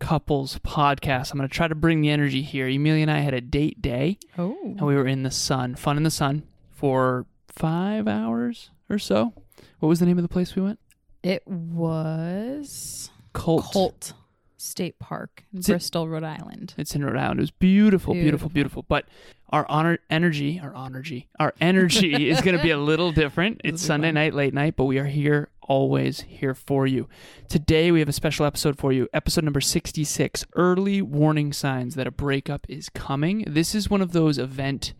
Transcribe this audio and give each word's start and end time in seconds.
Couples 0.00 0.58
podcast. 0.64 1.30
I'm 1.30 1.38
going 1.38 1.48
to 1.48 1.54
try 1.54 1.68
to 1.68 1.74
bring 1.76 2.00
the 2.00 2.10
energy 2.10 2.42
here. 2.42 2.66
Emilia 2.66 3.02
and 3.02 3.10
I 3.10 3.20
had 3.20 3.34
a 3.34 3.40
date 3.40 3.80
day. 3.80 4.18
Oh. 4.36 4.56
And 4.62 4.80
we 4.80 4.94
were 4.96 5.06
in 5.06 5.22
the 5.22 5.30
sun, 5.30 5.76
fun 5.76 5.96
in 5.96 6.02
the 6.02 6.10
sun, 6.10 6.42
for 6.72 7.26
five 7.48 8.08
hours 8.08 8.70
or 8.88 8.98
so. 8.98 9.32
What 9.78 9.88
was 9.88 10.00
the 10.00 10.06
name 10.06 10.18
of 10.18 10.22
the 10.22 10.28
place 10.28 10.56
we 10.56 10.62
went? 10.62 10.78
It 11.22 11.46
was 11.46 13.10
Colt. 13.34 13.64
Colt 13.72 14.12
State 14.56 14.98
Park 14.98 15.44
in 15.52 15.60
Is 15.60 15.68
it- 15.68 15.72
Bristol, 15.72 16.08
Rhode 16.08 16.24
Island. 16.24 16.74
It's 16.76 16.94
in 16.94 17.04
Rhode 17.04 17.16
Island. 17.16 17.38
It 17.40 17.42
was 17.42 17.50
beautiful, 17.50 18.14
beautiful, 18.14 18.48
Beautiful. 18.48 18.48
beautiful. 18.50 18.84
But 18.88 19.06
our 19.50 19.66
honor 19.68 19.98
energy, 20.08 20.60
our 20.62 20.74
energy, 20.76 21.28
our 21.38 21.54
energy 21.60 22.28
is 22.30 22.40
going 22.40 22.56
to 22.56 22.62
be 22.62 22.70
a 22.70 22.78
little 22.78 23.12
different. 23.12 23.60
It's 23.64 23.82
Sunday 23.82 24.08
fun. 24.08 24.14
night, 24.14 24.34
late 24.34 24.54
night, 24.54 24.76
but 24.76 24.84
we 24.84 24.98
are 24.98 25.04
here, 25.06 25.48
always 25.70 26.22
here 26.22 26.52
for 26.52 26.84
you. 26.84 27.08
Today 27.48 27.92
we 27.92 28.00
have 28.00 28.08
a 28.08 28.12
special 28.12 28.44
episode 28.44 28.76
for 28.76 28.92
you, 28.92 29.08
episode 29.12 29.44
number 29.44 29.60
66 29.60 30.44
Early 30.56 31.00
Warning 31.00 31.52
Signs 31.52 31.94
That 31.94 32.08
a 32.08 32.10
Breakup 32.10 32.66
is 32.68 32.88
Coming. 32.88 33.44
This 33.46 33.72
is 33.72 33.88
one 33.88 34.02
of 34.02 34.10
those 34.10 34.36
event 34.36 34.94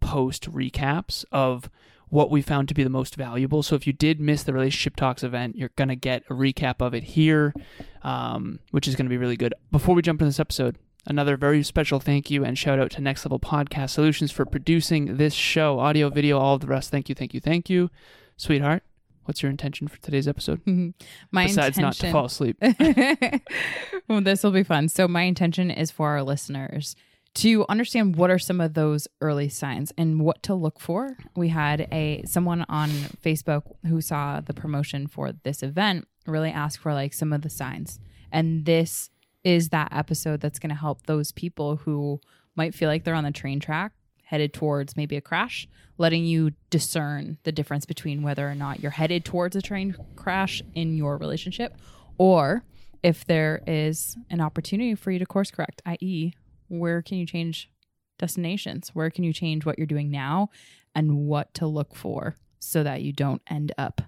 post 0.00 0.50
recaps 0.50 1.24
of 1.30 1.70
what 2.08 2.28
we 2.28 2.42
found 2.42 2.66
to 2.66 2.74
be 2.74 2.82
the 2.82 2.90
most 2.90 3.14
valuable. 3.14 3.62
So 3.62 3.76
if 3.76 3.86
you 3.86 3.92
did 3.92 4.18
miss 4.18 4.42
the 4.42 4.52
Relationship 4.52 4.96
Talks 4.96 5.22
event, 5.22 5.54
you're 5.54 5.70
going 5.76 5.90
to 5.90 5.96
get 5.96 6.24
a 6.28 6.34
recap 6.34 6.84
of 6.84 6.92
it 6.92 7.04
here, 7.04 7.54
um, 8.02 8.58
which 8.72 8.88
is 8.88 8.96
going 8.96 9.06
to 9.06 9.10
be 9.10 9.18
really 9.18 9.36
good. 9.36 9.54
Before 9.70 9.94
we 9.94 10.02
jump 10.02 10.20
into 10.20 10.30
this 10.30 10.40
episode, 10.40 10.76
another 11.06 11.36
very 11.36 11.62
special 11.62 12.00
thank 12.00 12.32
you 12.32 12.44
and 12.44 12.58
shout 12.58 12.80
out 12.80 12.90
to 12.90 13.00
Next 13.00 13.24
Level 13.24 13.38
Podcast 13.38 13.90
Solutions 13.90 14.32
for 14.32 14.44
producing 14.44 15.18
this 15.18 15.34
show, 15.34 15.78
audio, 15.78 16.10
video, 16.10 16.36
all 16.40 16.56
of 16.56 16.62
the 16.62 16.66
rest. 16.66 16.90
Thank 16.90 17.08
you, 17.08 17.14
thank 17.14 17.32
you, 17.32 17.38
thank 17.38 17.70
you. 17.70 17.90
Sweetheart, 18.36 18.82
what's 19.26 19.42
your 19.42 19.50
intention 19.50 19.88
for 19.88 19.98
today's 20.00 20.26
episode? 20.26 20.60
My 21.30 21.46
Besides 21.46 21.78
not 21.78 21.94
to 21.94 22.10
fall 22.10 22.26
asleep. 22.26 22.56
well, 24.08 24.20
this 24.20 24.42
will 24.42 24.52
be 24.52 24.62
fun. 24.62 24.88
So, 24.88 25.06
my 25.06 25.22
intention 25.22 25.70
is 25.70 25.90
for 25.90 26.10
our 26.10 26.22
listeners 26.22 26.96
to 27.34 27.66
understand 27.68 28.16
what 28.16 28.30
are 28.30 28.38
some 28.38 28.62
of 28.62 28.72
those 28.72 29.06
early 29.20 29.48
signs 29.48 29.92
and 29.98 30.20
what 30.20 30.42
to 30.44 30.54
look 30.54 30.80
for. 30.80 31.18
We 31.36 31.48
had 31.48 31.86
a 31.92 32.22
someone 32.24 32.64
on 32.68 32.88
Facebook 32.90 33.62
who 33.86 34.00
saw 34.00 34.40
the 34.40 34.54
promotion 34.54 35.06
for 35.06 35.32
this 35.32 35.62
event 35.62 36.08
really 36.26 36.50
ask 36.50 36.80
for 36.80 36.94
like 36.94 37.12
some 37.12 37.32
of 37.32 37.42
the 37.42 37.50
signs. 37.50 37.98
And 38.32 38.64
this 38.64 39.10
is 39.44 39.68
that 39.68 39.92
episode 39.92 40.40
that's 40.40 40.58
going 40.58 40.70
to 40.70 40.76
help 40.76 41.06
those 41.06 41.30
people 41.30 41.76
who 41.76 42.20
might 42.56 42.74
feel 42.74 42.88
like 42.88 43.04
they're 43.04 43.14
on 43.14 43.24
the 43.24 43.30
train 43.30 43.60
track 43.60 43.92
headed 44.26 44.52
towards 44.52 44.96
maybe 44.96 45.16
a 45.16 45.20
crash, 45.20 45.68
letting 45.98 46.24
you 46.24 46.50
discern 46.68 47.38
the 47.44 47.52
difference 47.52 47.86
between 47.86 48.22
whether 48.22 48.48
or 48.48 48.56
not 48.56 48.80
you're 48.80 48.90
headed 48.90 49.24
towards 49.24 49.54
a 49.54 49.62
train 49.62 49.96
crash 50.16 50.62
in 50.74 50.96
your 50.96 51.16
relationship 51.16 51.76
or 52.18 52.64
if 53.02 53.24
there 53.24 53.62
is 53.68 54.16
an 54.30 54.40
opportunity 54.40 54.96
for 54.96 55.12
you 55.12 55.20
to 55.20 55.26
course 55.26 55.52
correct, 55.52 55.80
i.e., 55.86 56.32
where 56.66 57.02
can 57.02 57.18
you 57.18 57.26
change 57.26 57.70
destinations? 58.18 58.90
Where 58.94 59.10
can 59.10 59.22
you 59.22 59.32
change 59.32 59.64
what 59.64 59.78
you're 59.78 59.86
doing 59.86 60.10
now 60.10 60.48
and 60.92 61.18
what 61.18 61.54
to 61.54 61.68
look 61.68 61.94
for 61.94 62.34
so 62.58 62.82
that 62.82 63.02
you 63.02 63.12
don't 63.12 63.42
end 63.48 63.72
up 63.78 64.00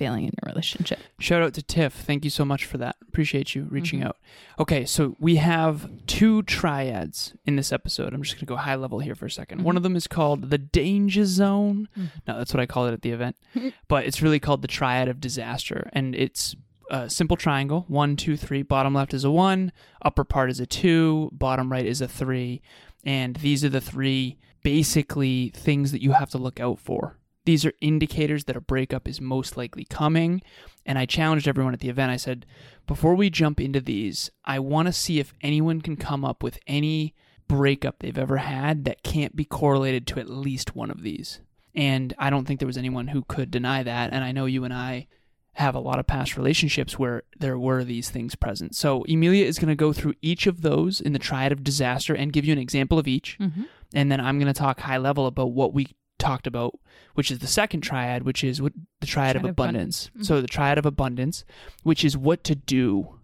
failing 0.00 0.24
in 0.24 0.32
your 0.42 0.50
relationship? 0.50 0.98
Shout 1.18 1.42
out 1.42 1.52
to 1.52 1.62
Tiff. 1.62 1.92
Thank 1.92 2.24
you 2.24 2.30
so 2.30 2.42
much 2.42 2.64
for 2.64 2.78
that. 2.78 2.96
Appreciate 3.06 3.54
you 3.54 3.64
reaching 3.64 3.98
mm-hmm. 3.98 4.08
out. 4.08 4.16
Okay, 4.58 4.86
so 4.86 5.14
we 5.20 5.36
have 5.36 5.90
two 6.06 6.42
triads 6.44 7.34
in 7.44 7.56
this 7.56 7.70
episode. 7.70 8.14
I'm 8.14 8.22
just 8.22 8.36
going 8.36 8.40
to 8.40 8.46
go 8.46 8.56
high 8.56 8.76
level 8.76 9.00
here 9.00 9.14
for 9.14 9.26
a 9.26 9.28
2nd 9.28 9.60
One 9.60 9.76
of 9.76 9.82
mm-hmm. 9.82 9.92
them 9.92 9.96
is 9.96 10.06
called 10.06 10.48
the 10.48 10.56
danger 10.56 11.26
zone. 11.26 11.86
Mm-hmm. 11.98 12.18
No, 12.26 12.38
that's 12.38 12.54
what 12.54 12.60
I 12.60 12.66
call 12.66 12.86
it 12.86 12.94
at 12.94 13.02
the 13.02 13.10
event. 13.10 13.36
but 13.88 14.06
it's 14.06 14.22
really 14.22 14.40
called 14.40 14.62
the 14.62 14.68
triad 14.68 15.08
of 15.08 15.20
disaster. 15.20 15.90
And 15.92 16.14
it's 16.14 16.56
a 16.90 17.10
simple 17.10 17.36
triangle 17.36 17.84
one, 17.86 18.16
two, 18.16 18.38
three. 18.38 18.62
Bottom 18.62 18.94
left 18.94 19.12
is 19.12 19.24
a 19.24 19.30
one, 19.30 19.70
upper 20.00 20.24
part 20.24 20.48
is 20.48 20.60
a 20.60 20.66
two, 20.66 21.28
bottom 21.32 21.70
right 21.70 21.84
is 21.84 22.00
a 22.00 22.08
three. 22.08 22.62
And 23.04 23.36
these 23.36 23.66
are 23.66 23.68
the 23.68 23.82
three 23.82 24.38
basically 24.62 25.50
things 25.54 25.92
that 25.92 26.02
you 26.02 26.12
have 26.12 26.30
to 26.30 26.38
look 26.38 26.58
out 26.58 26.78
for. 26.78 27.18
These 27.44 27.64
are 27.64 27.72
indicators 27.80 28.44
that 28.44 28.56
a 28.56 28.60
breakup 28.60 29.08
is 29.08 29.20
most 29.20 29.56
likely 29.56 29.84
coming. 29.84 30.42
And 30.84 30.98
I 30.98 31.06
challenged 31.06 31.48
everyone 31.48 31.72
at 31.72 31.80
the 31.80 31.88
event. 31.88 32.12
I 32.12 32.16
said, 32.16 32.46
before 32.86 33.14
we 33.14 33.30
jump 33.30 33.60
into 33.60 33.80
these, 33.80 34.30
I 34.44 34.58
want 34.58 34.86
to 34.86 34.92
see 34.92 35.18
if 35.18 35.34
anyone 35.40 35.80
can 35.80 35.96
come 35.96 36.24
up 36.24 36.42
with 36.42 36.58
any 36.66 37.14
breakup 37.48 37.98
they've 37.98 38.18
ever 38.18 38.38
had 38.38 38.84
that 38.84 39.02
can't 39.02 39.34
be 39.34 39.44
correlated 39.44 40.06
to 40.06 40.20
at 40.20 40.28
least 40.28 40.76
one 40.76 40.90
of 40.90 41.02
these. 41.02 41.40
And 41.74 42.14
I 42.18 42.30
don't 42.30 42.46
think 42.46 42.60
there 42.60 42.66
was 42.66 42.78
anyone 42.78 43.08
who 43.08 43.24
could 43.24 43.50
deny 43.50 43.82
that. 43.82 44.12
And 44.12 44.22
I 44.22 44.32
know 44.32 44.46
you 44.46 44.64
and 44.64 44.74
I 44.74 45.06
have 45.54 45.74
a 45.74 45.80
lot 45.80 45.98
of 45.98 46.06
past 46.06 46.36
relationships 46.36 46.98
where 46.98 47.24
there 47.38 47.58
were 47.58 47.84
these 47.84 48.08
things 48.08 48.34
present. 48.34 48.74
So 48.76 49.04
Emilia 49.08 49.44
is 49.44 49.58
going 49.58 49.68
to 49.68 49.74
go 49.74 49.92
through 49.92 50.14
each 50.22 50.46
of 50.46 50.62
those 50.62 51.00
in 51.00 51.12
the 51.12 51.18
triad 51.18 51.52
of 51.52 51.64
disaster 51.64 52.14
and 52.14 52.32
give 52.32 52.44
you 52.44 52.52
an 52.52 52.58
example 52.58 52.98
of 52.98 53.08
each. 53.08 53.36
Mm-hmm. 53.40 53.64
And 53.94 54.12
then 54.12 54.20
I'm 54.20 54.38
going 54.38 54.52
to 54.52 54.58
talk 54.58 54.80
high 54.80 54.98
level 54.98 55.26
about 55.26 55.52
what 55.52 55.74
we 55.74 55.88
talked 56.20 56.46
about, 56.46 56.78
which 57.14 57.30
is 57.30 57.40
the 57.40 57.46
second 57.48 57.80
triad, 57.80 58.22
which 58.22 58.44
is 58.44 58.62
what 58.62 58.72
the 59.00 59.06
triad, 59.06 59.34
of 59.34 59.42
Triad 59.42 59.50
of 59.50 59.50
abundance. 59.50 60.06
abundance. 60.06 60.28
So 60.28 60.40
the 60.40 60.46
triad 60.46 60.78
of 60.78 60.86
abundance, 60.86 61.44
which 61.82 62.04
is 62.04 62.16
what 62.16 62.44
to 62.44 62.54
do 62.54 63.18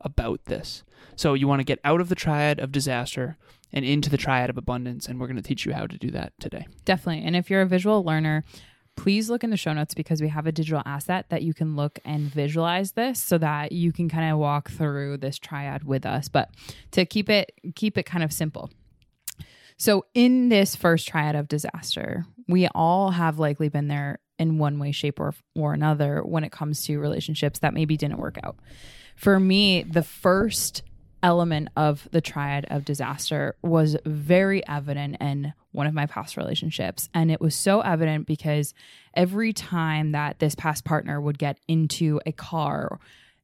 about 0.00 0.44
this. 0.44 0.84
So 1.16 1.34
you 1.34 1.48
want 1.48 1.60
to 1.60 1.64
get 1.64 1.80
out 1.84 2.00
of 2.00 2.08
the 2.08 2.14
triad 2.14 2.60
of 2.60 2.70
disaster 2.72 3.36
and 3.72 3.84
into 3.84 4.10
the 4.10 4.16
triad 4.16 4.50
of 4.50 4.58
abundance, 4.58 5.06
and 5.06 5.18
we're 5.18 5.26
going 5.26 5.36
to 5.36 5.42
teach 5.42 5.64
you 5.64 5.72
how 5.72 5.86
to 5.86 5.98
do 5.98 6.10
that 6.10 6.32
today. 6.38 6.66
Definitely. 6.84 7.24
And 7.24 7.34
if 7.34 7.50
you're 7.50 7.62
a 7.62 7.66
visual 7.66 8.04
learner, 8.04 8.44
please 8.96 9.30
look 9.30 9.42
in 9.42 9.50
the 9.50 9.56
show 9.56 9.72
notes 9.72 9.94
because 9.94 10.20
we 10.20 10.28
have 10.28 10.46
a 10.46 10.52
digital 10.52 10.82
asset 10.84 11.26
that 11.30 11.42
you 11.42 11.54
can 11.54 11.74
look 11.76 11.98
and 12.04 12.22
visualize 12.24 12.92
this 12.92 13.22
so 13.22 13.38
that 13.38 13.72
you 13.72 13.92
can 13.92 14.08
kind 14.08 14.30
of 14.30 14.38
walk 14.38 14.70
through 14.70 15.16
this 15.16 15.38
triad 15.38 15.84
with 15.84 16.04
us. 16.04 16.28
But 16.28 16.50
to 16.92 17.06
keep 17.06 17.30
it 17.30 17.52
keep 17.74 17.96
it 17.96 18.04
kind 18.04 18.22
of 18.22 18.32
simple. 18.32 18.70
So 19.78 20.04
in 20.14 20.48
this 20.48 20.76
first 20.76 21.08
triad 21.08 21.34
of 21.34 21.48
disaster, 21.48 22.26
we 22.52 22.68
all 22.68 23.10
have 23.10 23.38
likely 23.38 23.68
been 23.68 23.88
there 23.88 24.18
in 24.38 24.58
one 24.58 24.78
way, 24.78 24.92
shape, 24.92 25.18
or 25.18 25.34
or 25.56 25.72
another 25.72 26.22
when 26.22 26.44
it 26.44 26.52
comes 26.52 26.84
to 26.86 26.98
relationships 26.98 27.58
that 27.60 27.74
maybe 27.74 27.96
didn't 27.96 28.18
work 28.18 28.38
out. 28.44 28.56
For 29.16 29.40
me, 29.40 29.82
the 29.82 30.02
first 30.02 30.82
element 31.22 31.68
of 31.76 32.08
the 32.10 32.20
triad 32.20 32.66
of 32.68 32.84
disaster 32.84 33.54
was 33.62 33.96
very 34.04 34.66
evident 34.66 35.16
in 35.20 35.52
one 35.70 35.86
of 35.86 35.94
my 35.94 36.06
past 36.06 36.36
relationships. 36.36 37.08
And 37.14 37.30
it 37.30 37.40
was 37.40 37.54
so 37.54 37.80
evident 37.80 38.26
because 38.26 38.74
every 39.14 39.52
time 39.52 40.12
that 40.12 40.40
this 40.40 40.54
past 40.54 40.84
partner 40.84 41.20
would 41.20 41.38
get 41.38 41.58
into 41.68 42.20
a 42.26 42.32
car, 42.32 42.98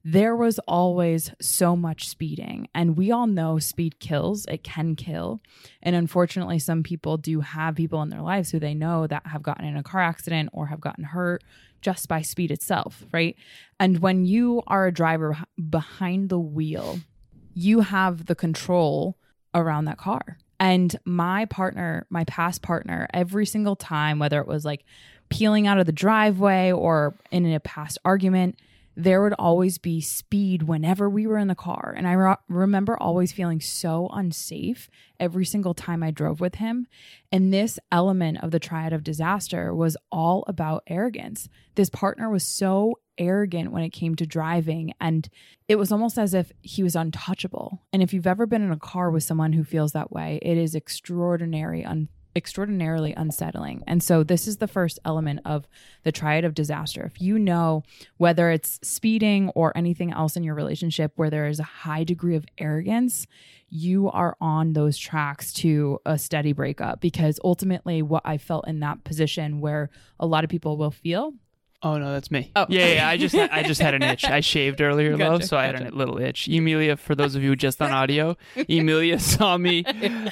there 0.05 0.37
was 0.37 0.59
always 0.61 1.33
so 1.41 1.77
much 1.77 2.09
speeding. 2.09 2.69
And 2.75 2.97
we 2.97 3.11
all 3.11 3.27
know 3.27 3.59
speed 3.59 3.99
kills, 3.99 4.47
it 4.47 4.63
can 4.63 4.95
kill. 4.97 5.41
And 5.83 5.97
unfortunately, 5.97 6.59
some 6.59 6.83
people 6.83 7.17
do 7.17 7.41
have 7.41 7.75
people 7.75 8.01
in 8.03 8.09
their 8.09 8.23
lives 8.23 8.51
who 8.51 8.59
they 8.59 8.75
know 8.75 9.07
that 9.07 9.27
have 9.27 9.43
gotten 9.43 9.67
in 9.67 9.77
a 9.77 9.83
car 9.83 10.01
accident 10.01 10.51
or 10.53 10.67
have 10.67 10.81
gotten 10.81 11.05
hurt 11.05 11.43
just 11.81 12.09
by 12.09 12.23
speed 12.23 12.51
itself, 12.51 13.05
right? 13.13 13.37
And 13.79 14.01
when 14.01 14.25
you 14.25 14.63
are 14.67 14.87
a 14.87 14.93
driver 14.93 15.37
behind 15.69 16.29
the 16.29 16.39
wheel, 16.39 17.01
you 17.55 17.81
have 17.81 18.27
the 18.27 18.35
control 18.35 19.17
around 19.55 19.87
that 19.87 19.99
car. 19.99 20.39
And 20.61 20.97
my 21.05 21.45
partner, 21.45 22.07
my 22.11 22.25
past 22.25 22.63
partner, 22.63 23.09
every 23.15 23.47
single 23.47 23.77
time, 23.77 24.19
whether 24.19 24.41
it 24.41 24.47
was 24.49 24.65
like 24.65 24.85
peeling 25.29 25.67
out 25.67 25.79
of 25.79 25.87
the 25.87 25.93
driveway 25.93 26.73
or 26.73 27.15
in 27.31 27.47
a 27.53 27.61
past 27.61 27.99
argument, 28.05 28.59
there 28.99 29.23
would 29.23 29.35
always 29.39 29.79
be 29.79 30.01
speed 30.01 30.65
whenever 30.65 31.09
we 31.09 31.25
were 31.25 31.39
in 31.39 31.47
the 31.47 31.55
car. 31.55 31.95
And 31.97 32.09
I 32.09 32.15
re- 32.15 32.35
remember 32.49 33.01
always 33.01 33.31
feeling 33.31 33.61
so 33.61 34.09
unsafe 34.13 34.91
every 35.21 35.45
single 35.45 35.73
time 35.73 36.03
I 36.03 36.11
drove 36.11 36.41
with 36.41 36.57
him. 36.57 36.89
And 37.31 37.55
this 37.55 37.79
element 37.93 38.43
of 38.43 38.51
the 38.51 38.59
triad 38.59 38.93
of 38.93 39.05
disaster 39.05 39.73
was 39.73 39.97
all 40.11 40.45
about 40.49 40.83
arrogance. 40.89 41.49
This 41.77 41.89
partner 41.89 42.29
was 42.29 42.43
so 42.43 42.99
arrogant 43.19 43.71
when 43.71 43.85
it 43.85 43.91
came 43.91 44.17
to 44.17 44.27
driving. 44.27 44.93
And 45.01 45.29
it 45.69 45.77
was 45.77 45.93
almost 45.93 46.19
as 46.19 46.35
if 46.35 46.51
he 46.63 46.83
was 46.83 46.97
untouchable. 46.97 47.83
And 47.93 48.03
if 48.03 48.13
you've 48.13 48.27
ever 48.27 48.47
been 48.47 48.63
in 48.63 48.73
a 48.73 48.77
car 48.77 49.13
with 49.13 49.23
someone 49.23 49.53
who 49.53 49.63
feels 49.63 49.93
that 49.93 50.11
way, 50.11 50.41
it 50.43 50.59
is 50.59 50.75
extraordinary, 50.75 51.85
un- 51.85 52.09
extraordinarily 52.39 53.13
unsettling. 53.13 53.85
And 53.87 54.03
so 54.03 54.23
this 54.23 54.49
is 54.49 54.57
the 54.57 54.69
first 54.69 54.99
element 55.05 55.41
of 55.45 55.69
the 56.05 56.13
triad 56.13 56.45
of 56.45 56.55
disaster. 56.55 57.03
If 57.03 57.21
you 57.21 57.39
know 57.39 57.83
whether 58.17 58.51
it's 58.51 58.79
speeding 58.83 59.51
or 59.51 59.77
anything 59.77 60.13
else 60.13 60.37
in 60.37 60.45
your 60.45 60.55
relationship 60.55 61.13
where 61.17 61.29
there 61.29 61.49
is 61.49 61.61
a 61.61 61.65
high 61.65 62.05
degree 62.05 62.37
of 62.37 62.47
arrogance, 62.57 63.27
you 63.69 64.09
are 64.11 64.37
on 64.41 64.73
those 64.73 64.97
tracks 64.97 65.53
to 65.53 65.99
a 66.07 66.17
steady 66.19 66.53
breakup 66.53 67.01
because 67.01 67.39
ultimately 67.45 68.01
what 68.01 68.23
I 68.25 68.39
felt 68.39 68.67
in 68.67 68.81
that 68.81 69.05
position 69.05 69.61
where 69.61 69.91
a 70.19 70.27
lot 70.27 70.45
of 70.45 70.51
people 70.51 70.79
will 70.79 70.91
feel 70.91 71.35
Oh 71.81 71.97
no, 71.97 72.13
that's 72.13 72.31
me. 72.31 72.51
Oh. 72.57 72.67
Yeah, 72.69 72.95
yeah. 72.95 73.09
I 73.09 73.17
just 73.17 73.37
I 73.37 73.63
just 73.63 73.81
had 73.81 73.95
an 73.95 74.03
itch. 74.03 74.25
I 74.25 74.41
shaved 74.41 74.81
earlier, 74.81 75.17
Gotcha, 75.17 75.31
love, 75.31 75.45
so 75.45 75.57
I 75.57 75.67
had 75.67 75.81
a 75.81 75.95
little 75.95 76.19
itch. 76.19 76.49
Emilia, 76.49 76.97
for 76.97 77.15
those 77.15 77.37
of 77.37 77.43
you 77.45 77.55
just 77.55 77.81
on 77.81 77.93
audio, 77.93 78.37
Emilia 78.69 79.21
saw 79.21 79.57
me 79.57 79.85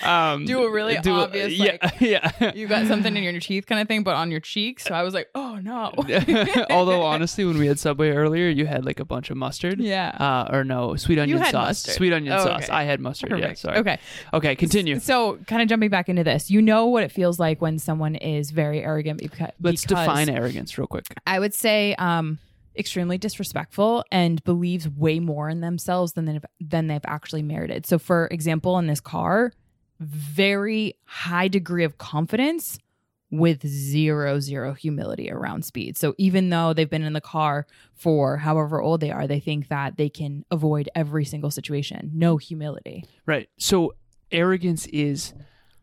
um, 0.03 0.45
Do 0.45 0.65
a 0.65 0.71
really 0.71 0.99
do 0.99 1.15
a- 1.15 1.21
obvious, 1.21 1.53
yeah, 1.53 1.91
yeah. 2.01 2.53
you 2.55 2.67
got 2.67 2.87
something 2.89 3.17
in 3.17 3.23
your 3.23 3.39
teeth 3.39 3.67
kind 3.67 3.81
of 3.81 3.87
thing, 3.87 4.03
but 4.03 4.17
on 4.17 4.31
your 4.33 4.41
cheeks. 4.41 4.85
So 4.85 4.95
I 4.95 5.03
was 5.05 5.15
like, 5.15 5.29
oh 5.37 5.61
no. 5.63 5.93
Although 6.71 7.03
honestly, 7.03 7.45
when 7.45 7.59
we 7.59 7.67
had 7.69 7.79
Subway 7.79 8.11
earlier, 8.11 8.49
you 8.49 8.67
had 8.67 8.85
like 8.85 8.99
a 8.99 9.05
bunch 9.05 9.31
of 9.31 9.37
mustard. 9.37 9.79
yeah. 9.81 10.09
Uh, 10.19 10.49
or 10.53 10.65
no, 10.65 10.97
sweet 10.97 11.19
onion 11.19 11.39
had 11.39 11.53
sauce. 11.53 11.69
mustard. 11.69 11.95
Sweet 11.95 12.13
onion 12.13 12.33
Oh, 12.33 12.45
sauce. 12.45 12.65
okay. 12.65 12.73
I 12.73 12.83
had 12.85 13.01
mustard. 13.01 13.39
Yeah, 13.39 13.55
sorry. 13.55 13.79
Okay. 13.79 13.99
Okay, 14.35 14.57
continue. 14.57 14.99
So, 14.99 15.39
kind 15.47 15.63
of 15.63 15.69
jumping 15.69 15.91
back 15.91 16.09
into 16.09 16.25
this, 16.25 16.51
you 16.51 16.61
know 16.61 16.87
what 16.87 17.03
it 17.05 17.13
feels 17.13 17.39
like 17.39 17.61
when 17.63 17.79
someone 17.79 18.17
is 18.17 18.51
very 18.51 18.83
arrogant 18.83 19.19
because 19.21 19.51
Let's 19.61 19.83
because 19.83 20.07
define 20.07 20.29
arrogance 20.29 20.77
real 20.77 20.87
quick. 20.89 21.05
I 21.27 21.36
would 21.39 21.55
say 21.55 21.95
um 21.97 22.39
extremely 22.79 23.19
disrespectful 23.19 24.05
and 24.13 24.43
believes 24.45 24.89
way 24.89 25.19
more 25.19 25.49
in 25.49 25.61
themselves 25.61 26.13
than 26.13 26.27
they've 26.27 26.45
than 26.61 26.87
they've 26.87 27.01
actually 27.05 27.43
merited. 27.43 27.87
So 27.87 27.99
for 27.99 28.27
example, 28.31 28.79
in 28.79 28.87
this 28.87 29.01
car, 29.01 29.53
very 29.99 30.95
high 31.05 31.49
degree 31.49 31.85
of 31.85 31.99
confidence 31.99 32.79
with 33.31 33.67
zero 33.67 34.39
zero 34.39 34.73
humility 34.75 35.31
around 35.31 35.65
speed. 35.65 35.97
So 35.97 36.15
even 36.19 36.51
though 36.51 36.73
they've 36.73 36.89
been 36.89 37.03
in 37.03 37.13
the 37.13 37.21
car 37.21 37.67
for 37.95 38.37
however 38.37 38.81
old 38.81 39.01
they 39.01 39.11
are, 39.11 39.27
they 39.27 39.41
think 39.41 39.69
that 39.69 39.97
they 39.97 40.09
can 40.09 40.45
avoid 40.51 40.89
every 40.95 41.25
single 41.25 41.51
situation. 41.51 42.11
No 42.15 42.37
humility. 42.37 43.05
Right. 43.25 43.49
So 43.59 43.95
arrogance 44.31 44.87
is 44.87 45.35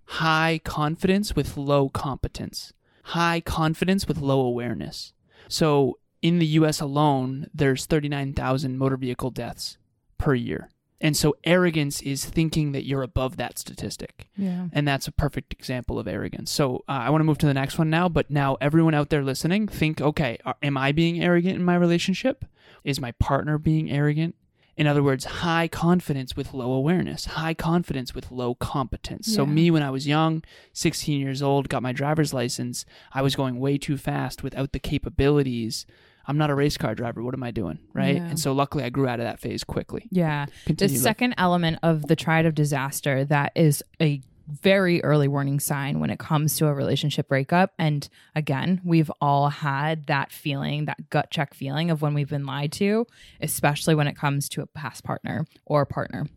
high 0.05 0.61
confidence 0.63 1.35
with 1.35 1.57
low 1.57 1.89
competence, 1.89 2.71
high 3.03 3.41
confidence 3.41 4.07
with 4.07 4.19
low 4.19 4.41
awareness. 4.41 5.13
So 5.53 5.99
in 6.23 6.39
the 6.39 6.47
US 6.47 6.81
alone, 6.81 7.45
there's 7.53 7.85
39,000 7.85 8.75
motor 8.75 8.97
vehicle 8.97 9.29
deaths 9.29 9.77
per 10.17 10.33
year. 10.33 10.71
And 10.99 11.15
so 11.15 11.35
arrogance 11.43 12.01
is 12.01 12.25
thinking 12.25 12.71
that 12.71 12.87
you're 12.87 13.03
above 13.03 13.37
that 13.37 13.59
statistic. 13.59 14.29
Yeah. 14.35 14.69
And 14.73 14.87
that's 14.87 15.07
a 15.07 15.11
perfect 15.11 15.53
example 15.53 15.99
of 15.99 16.07
arrogance. 16.07 16.49
So 16.49 16.77
uh, 16.89 16.93
I 16.93 17.11
want 17.11 17.19
to 17.19 17.25
move 17.25 17.37
to 17.39 17.45
the 17.45 17.53
next 17.53 17.77
one 17.77 17.91
now. 17.91 18.09
But 18.09 18.31
now, 18.31 18.57
everyone 18.61 18.95
out 18.95 19.09
there 19.09 19.23
listening, 19.23 19.67
think 19.67 20.01
okay, 20.01 20.39
are, 20.43 20.55
am 20.63 20.75
I 20.75 20.91
being 20.91 21.21
arrogant 21.21 21.55
in 21.55 21.63
my 21.63 21.75
relationship? 21.75 22.45
Is 22.83 22.99
my 22.99 23.11
partner 23.11 23.59
being 23.59 23.91
arrogant? 23.91 24.35
In 24.75 24.87
other 24.87 25.03
words, 25.03 25.25
high 25.25 25.67
confidence 25.67 26.35
with 26.35 26.53
low 26.53 26.71
awareness, 26.73 27.25
high 27.25 27.53
confidence 27.53 28.15
with 28.15 28.31
low 28.31 28.55
competence. 28.55 29.27
So, 29.27 29.45
me, 29.45 29.69
when 29.69 29.83
I 29.83 29.91
was 29.91 30.07
young, 30.07 30.43
16 30.73 31.19
years 31.19 31.43
old, 31.43 31.69
got 31.69 31.83
my 31.83 31.91
driver's 31.91 32.33
license, 32.33 32.83
I 33.11 33.21
was 33.21 33.35
going 33.35 33.59
way 33.59 33.77
too 33.77 33.97
fast 33.97 34.41
without 34.41 34.71
the 34.71 34.79
capabilities. 34.79 35.85
I'm 36.25 36.37
not 36.37 36.49
a 36.49 36.55
race 36.55 36.77
car 36.77 36.95
driver. 36.95 37.21
What 37.21 37.35
am 37.35 37.43
I 37.43 37.51
doing? 37.51 37.79
Right. 37.93 38.15
Yeah. 38.15 38.25
And 38.25 38.39
so, 38.39 38.51
luckily, 38.53 38.83
I 38.83 38.89
grew 38.89 39.07
out 39.07 39.19
of 39.19 39.25
that 39.25 39.39
phase 39.39 39.63
quickly. 39.63 40.07
Yeah. 40.09 40.47
Continue. 40.65 40.95
the 40.95 40.99
second 40.99 41.35
element 41.37 41.77
of 41.83 42.07
the 42.07 42.15
triad 42.15 42.47
of 42.47 42.55
disaster 42.55 43.25
that 43.25 43.51
is 43.55 43.83
a 44.01 44.21
very 44.47 45.03
early 45.03 45.27
warning 45.27 45.59
sign 45.59 45.99
when 45.99 46.09
it 46.09 46.19
comes 46.19 46.57
to 46.57 46.67
a 46.67 46.73
relationship 46.73 47.27
breakup. 47.27 47.71
And 47.77 48.07
again 48.35 48.81
we've 48.83 49.11
all 49.21 49.49
had 49.49 50.07
that 50.07 50.31
feeling 50.31 50.85
that 50.85 51.09
gut 51.09 51.29
check 51.31 51.53
feeling 51.53 51.91
of 51.91 52.01
when 52.01 52.13
we've 52.13 52.29
been 52.29 52.45
lied 52.45 52.71
to 52.73 53.05
especially 53.41 53.95
when 53.95 54.07
it 54.07 54.15
comes 54.15 54.49
to 54.49 54.61
a 54.61 54.67
past 54.67 55.03
partner 55.03 55.45
or 55.65 55.85
partner 55.85 56.27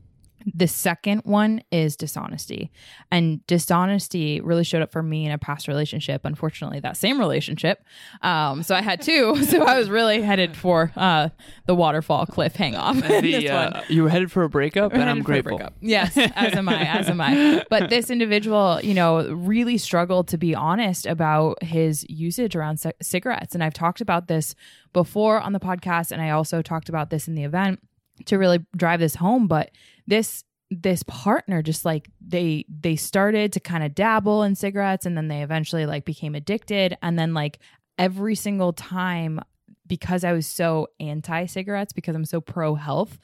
the 0.55 0.69
second 0.69 1.23
one 1.25 1.63
is 1.73 1.97
dishonesty. 1.97 2.71
And 3.11 3.45
dishonesty 3.49 4.41
really 4.41 4.63
showed 4.63 4.81
up 4.83 4.93
for 4.93 5.03
me 5.03 5.27
in 5.27 5.33
a 5.33 5.39
past 5.39 5.67
relationship. 5.67 6.25
Unfortunately, 6.25 6.79
that 6.81 6.97
same 6.97 7.19
relationship. 7.19 7.83
Um, 8.23 8.63
so 8.63 8.75
I 8.75 8.83
had 8.83 9.01
two. 9.01 9.35
So 9.47 9.63
I 9.63 9.79
was 9.79 9.89
really 9.89 10.23
headed 10.23 10.57
for 10.57 10.93
uh, 10.97 11.29
the 11.67 11.75
waterfall 11.75 12.27
cliff 12.27 12.57
hang 12.57 12.75
off. 12.75 12.97
The, 12.97 13.49
uh, 13.51 13.83
you 13.89 14.03
were 14.03 14.09
headed 14.09 14.33
for 14.33 14.43
a 14.43 14.49
breakup, 14.49 14.93
and 14.93 15.05
I'm 15.09 15.23
grateful. 15.23 15.57
breakup. 15.57 15.75
Yes, 15.81 16.17
as 16.17 16.55
am 16.55 16.69
I, 16.69 16.85
as 16.85 17.09
am 17.09 17.21
I. 17.21 17.65
But 17.71 17.89
this 17.91 18.11
individual, 18.11 18.81
you 18.83 18.93
know, 18.93 19.29
really 19.33 19.79
struggled 19.79 20.29
to 20.29 20.39
be 20.39 20.55
honest 20.55 21.07
about 21.07 21.63
his 21.63 22.05
usage 22.09 22.57
around 22.57 22.81
c- 22.81 22.91
cigarettes. 23.01 23.55
And 23.55 23.63
I've 23.63 23.75
talked 23.75 24.01
about 24.01 24.27
this 24.27 24.55
before 24.93 25.41
on 25.41 25.53
the 25.53 25.61
podcast, 25.61 26.11
and 26.11 26.21
I 26.21 26.31
also 26.31 26.61
talked 26.61 26.89
about 26.89 27.11
this 27.11 27.29
in 27.29 27.35
the 27.37 27.45
event 27.45 27.81
to 28.25 28.39
really 28.39 28.65
drive 28.77 29.01
this 29.01 29.15
home. 29.15 29.47
But 29.47 29.71
this 30.07 30.45
this 30.71 31.05
partner 31.05 31.63
just 31.63 31.85
like 31.85 32.11
they 32.21 32.65
they 32.69 32.97
started 32.97 33.53
to 33.53 33.61
kind 33.61 33.85
of 33.85 33.95
dabble 33.95 34.43
in 34.43 34.55
cigarettes 34.57 35.07
and 35.07 35.17
then 35.17 35.29
they 35.29 35.43
eventually 35.43 35.87
like 35.87 36.05
became 36.05 36.35
addicted 36.35 36.99
and 37.03 37.17
then 37.17 37.35
like 37.35 37.61
every 37.99 38.35
single 38.35 38.73
time 38.73 39.41
because 39.87 40.25
I 40.25 40.33
was 40.33 40.47
so 40.47 40.89
anti 41.01 41.47
cigarettes, 41.47 41.93
because 41.93 42.15
I'm 42.15 42.25
so 42.25 42.41
pro 42.41 42.75
health, 42.75 43.19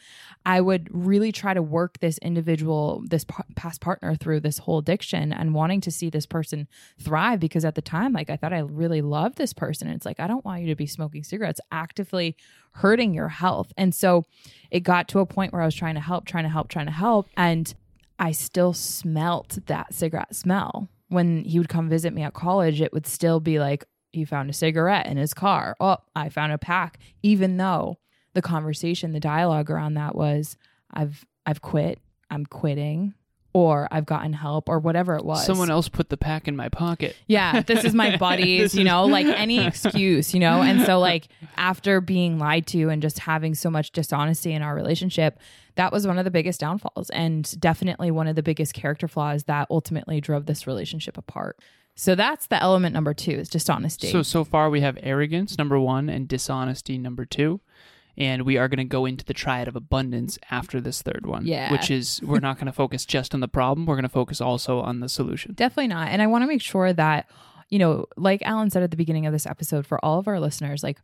I 0.44 0.60
would 0.60 0.88
really 0.90 1.32
try 1.32 1.54
to 1.54 1.62
work 1.62 2.00
this 2.00 2.18
individual, 2.18 3.02
this 3.06 3.24
pa- 3.24 3.44
past 3.56 3.80
partner 3.80 4.14
through 4.14 4.40
this 4.40 4.58
whole 4.58 4.78
addiction 4.78 5.32
and 5.32 5.54
wanting 5.54 5.80
to 5.82 5.90
see 5.90 6.10
this 6.10 6.26
person 6.26 6.68
thrive. 7.00 7.40
Because 7.40 7.64
at 7.64 7.74
the 7.74 7.82
time, 7.82 8.12
like 8.12 8.30
I 8.30 8.36
thought 8.36 8.52
I 8.52 8.60
really 8.60 9.02
loved 9.02 9.38
this 9.38 9.52
person. 9.52 9.88
And 9.88 9.96
it's 9.96 10.06
like, 10.06 10.20
I 10.20 10.26
don't 10.26 10.44
want 10.44 10.62
you 10.62 10.68
to 10.68 10.76
be 10.76 10.86
smoking 10.86 11.22
cigarettes, 11.22 11.60
actively 11.70 12.36
hurting 12.72 13.14
your 13.14 13.28
health. 13.28 13.72
And 13.76 13.94
so 13.94 14.24
it 14.70 14.80
got 14.80 15.08
to 15.08 15.20
a 15.20 15.26
point 15.26 15.52
where 15.52 15.62
I 15.62 15.66
was 15.66 15.74
trying 15.74 15.94
to 15.94 16.00
help, 16.00 16.24
trying 16.24 16.44
to 16.44 16.50
help, 16.50 16.68
trying 16.68 16.86
to 16.86 16.92
help. 16.92 17.28
And 17.36 17.74
I 18.18 18.32
still 18.32 18.72
smelt 18.72 19.58
that 19.66 19.94
cigarette 19.94 20.34
smell. 20.34 20.88
When 21.08 21.44
he 21.44 21.58
would 21.58 21.68
come 21.68 21.90
visit 21.90 22.14
me 22.14 22.22
at 22.22 22.32
college, 22.32 22.80
it 22.80 22.92
would 22.92 23.06
still 23.06 23.40
be 23.40 23.58
like, 23.58 23.84
he 24.12 24.24
found 24.24 24.50
a 24.50 24.52
cigarette 24.52 25.06
in 25.06 25.16
his 25.16 25.34
car. 25.34 25.76
Oh, 25.80 25.98
I 26.14 26.28
found 26.28 26.52
a 26.52 26.58
pack. 26.58 26.98
Even 27.22 27.56
though 27.56 27.98
the 28.34 28.42
conversation, 28.42 29.12
the 29.12 29.20
dialogue 29.20 29.70
around 29.70 29.94
that 29.94 30.14
was, 30.14 30.56
I've 30.92 31.24
I've 31.46 31.62
quit, 31.62 31.98
I'm 32.30 32.46
quitting, 32.46 33.14
or 33.52 33.88
I've 33.90 34.06
gotten 34.06 34.32
help, 34.32 34.68
or 34.68 34.78
whatever 34.78 35.16
it 35.16 35.24
was. 35.24 35.44
Someone 35.44 35.70
else 35.70 35.88
put 35.88 36.08
the 36.08 36.16
pack 36.16 36.48
in 36.48 36.56
my 36.56 36.68
pocket. 36.68 37.16
Yeah, 37.26 37.62
this 37.62 37.84
is 37.84 37.94
my 37.94 38.16
buddies, 38.18 38.74
you 38.74 38.84
know, 38.84 39.04
like 39.06 39.26
any 39.26 39.64
excuse, 39.64 40.32
you 40.32 40.40
know? 40.40 40.62
And 40.62 40.82
so, 40.82 40.98
like, 40.98 41.28
after 41.56 42.00
being 42.00 42.38
lied 42.38 42.66
to 42.68 42.88
and 42.88 43.02
just 43.02 43.18
having 43.18 43.54
so 43.54 43.70
much 43.70 43.90
dishonesty 43.92 44.52
in 44.52 44.62
our 44.62 44.74
relationship, 44.74 45.38
that 45.74 45.92
was 45.92 46.06
one 46.06 46.18
of 46.18 46.24
the 46.24 46.30
biggest 46.30 46.60
downfalls 46.60 47.10
and 47.10 47.58
definitely 47.60 48.10
one 48.10 48.26
of 48.26 48.36
the 48.36 48.42
biggest 48.42 48.74
character 48.74 49.08
flaws 49.08 49.44
that 49.44 49.66
ultimately 49.70 50.20
drove 50.20 50.46
this 50.46 50.66
relationship 50.66 51.18
apart. 51.18 51.58
So 51.94 52.14
that's 52.14 52.46
the 52.46 52.60
element 52.62 52.94
number 52.94 53.14
two 53.14 53.32
is 53.32 53.48
dishonesty. 53.48 54.10
So 54.10 54.22
so 54.22 54.44
far 54.44 54.70
we 54.70 54.80
have 54.80 54.98
arrogance 55.02 55.58
number 55.58 55.78
one 55.78 56.08
and 56.08 56.26
dishonesty 56.26 56.96
number 56.98 57.24
two, 57.24 57.60
and 58.16 58.42
we 58.42 58.56
are 58.56 58.68
going 58.68 58.78
to 58.78 58.84
go 58.84 59.04
into 59.04 59.24
the 59.24 59.34
triad 59.34 59.68
of 59.68 59.76
abundance 59.76 60.38
after 60.50 60.80
this 60.80 61.02
third 61.02 61.26
one. 61.26 61.46
Yeah. 61.46 61.70
which 61.70 61.90
is 61.90 62.20
we're 62.22 62.40
not 62.40 62.56
going 62.56 62.66
to 62.66 62.72
focus 62.72 63.04
just 63.04 63.34
on 63.34 63.40
the 63.40 63.48
problem. 63.48 63.86
We're 63.86 63.96
going 63.96 64.02
to 64.04 64.08
focus 64.08 64.40
also 64.40 64.80
on 64.80 65.00
the 65.00 65.08
solution. 65.08 65.52
Definitely 65.54 65.88
not. 65.88 66.08
And 66.08 66.22
I 66.22 66.26
want 66.26 66.42
to 66.42 66.46
make 66.48 66.62
sure 66.62 66.92
that, 66.92 67.28
you 67.68 67.78
know, 67.78 68.06
like 68.16 68.42
Alan 68.42 68.70
said 68.70 68.82
at 68.82 68.90
the 68.90 68.96
beginning 68.96 69.26
of 69.26 69.32
this 69.32 69.46
episode, 69.46 69.86
for 69.86 70.02
all 70.04 70.18
of 70.18 70.26
our 70.28 70.40
listeners, 70.40 70.82
like 70.82 70.98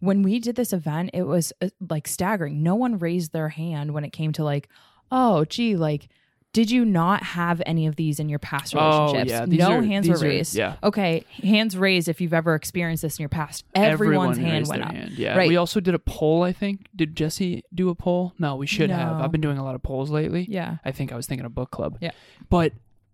when 0.00 0.22
we 0.22 0.40
did 0.40 0.56
this 0.56 0.72
event, 0.72 1.10
it 1.14 1.22
was 1.22 1.52
uh, 1.62 1.68
like 1.88 2.08
staggering. 2.08 2.62
No 2.62 2.74
one 2.74 2.98
raised 2.98 3.32
their 3.32 3.50
hand 3.50 3.92
when 3.94 4.04
it 4.04 4.12
came 4.12 4.32
to 4.32 4.42
like, 4.44 4.68
oh, 5.12 5.44
gee, 5.44 5.76
like, 5.76 6.08
did 6.52 6.70
you 6.70 6.84
not 6.84 7.22
have 7.22 7.62
any 7.64 7.86
of 7.86 7.96
these 7.96 8.20
in 8.20 8.28
your 8.28 8.38
past 8.38 8.74
relationships? 8.74 8.98
Oh, 9.00 9.12
relationships? 9.14 9.30
yeah. 9.40 9.46
These 9.46 9.58
no 9.58 9.72
are- 9.78 9.82
hands 9.82 10.08
were 10.08 10.16
are- 10.16 10.18
raised. 10.18 10.54
yeah. 10.54 10.76
Okay, 10.82 11.24
hands 11.42 11.76
raised 11.76 12.08
if 12.08 12.20
you've 12.20 12.34
ever 12.34 12.54
experienced 12.54 13.02
this 13.02 13.18
in 13.18 13.22
your 13.22 13.28
past. 13.30 13.64
Everyone's 13.74 14.36
Everyone 14.38 14.50
hand 14.52 14.66
went 14.68 14.82
up. 14.82 14.92
hand. 14.92 15.10
Yeah, 15.12 15.36
Right. 15.36 15.48
we 15.48 15.56
also 15.56 15.80
did 15.80 15.94
a 15.94 15.98
poll. 15.98 16.42
I 16.42 16.52
think 16.52 16.86
did 16.94 17.16
Jesse 17.16 17.64
do 17.74 17.88
a 17.88 17.94
poll? 17.94 18.34
No, 18.38 18.56
we 18.56 18.66
should 18.66 18.90
have. 18.90 19.20
I've 19.20 19.32
been 19.32 19.40
doing 19.40 19.58
a 19.58 19.64
lot 19.64 19.74
of 19.74 19.82
polls 19.82 20.10
lately. 20.10 20.46
Yeah. 20.50 20.76
I 20.84 20.92
think 20.92 21.10
I 21.12 21.16
was 21.16 21.26
thinking 21.26 21.46
of 21.46 21.54
book 21.54 21.70
club. 21.70 21.96
Yeah. 22.00 22.10
But 22.50 22.72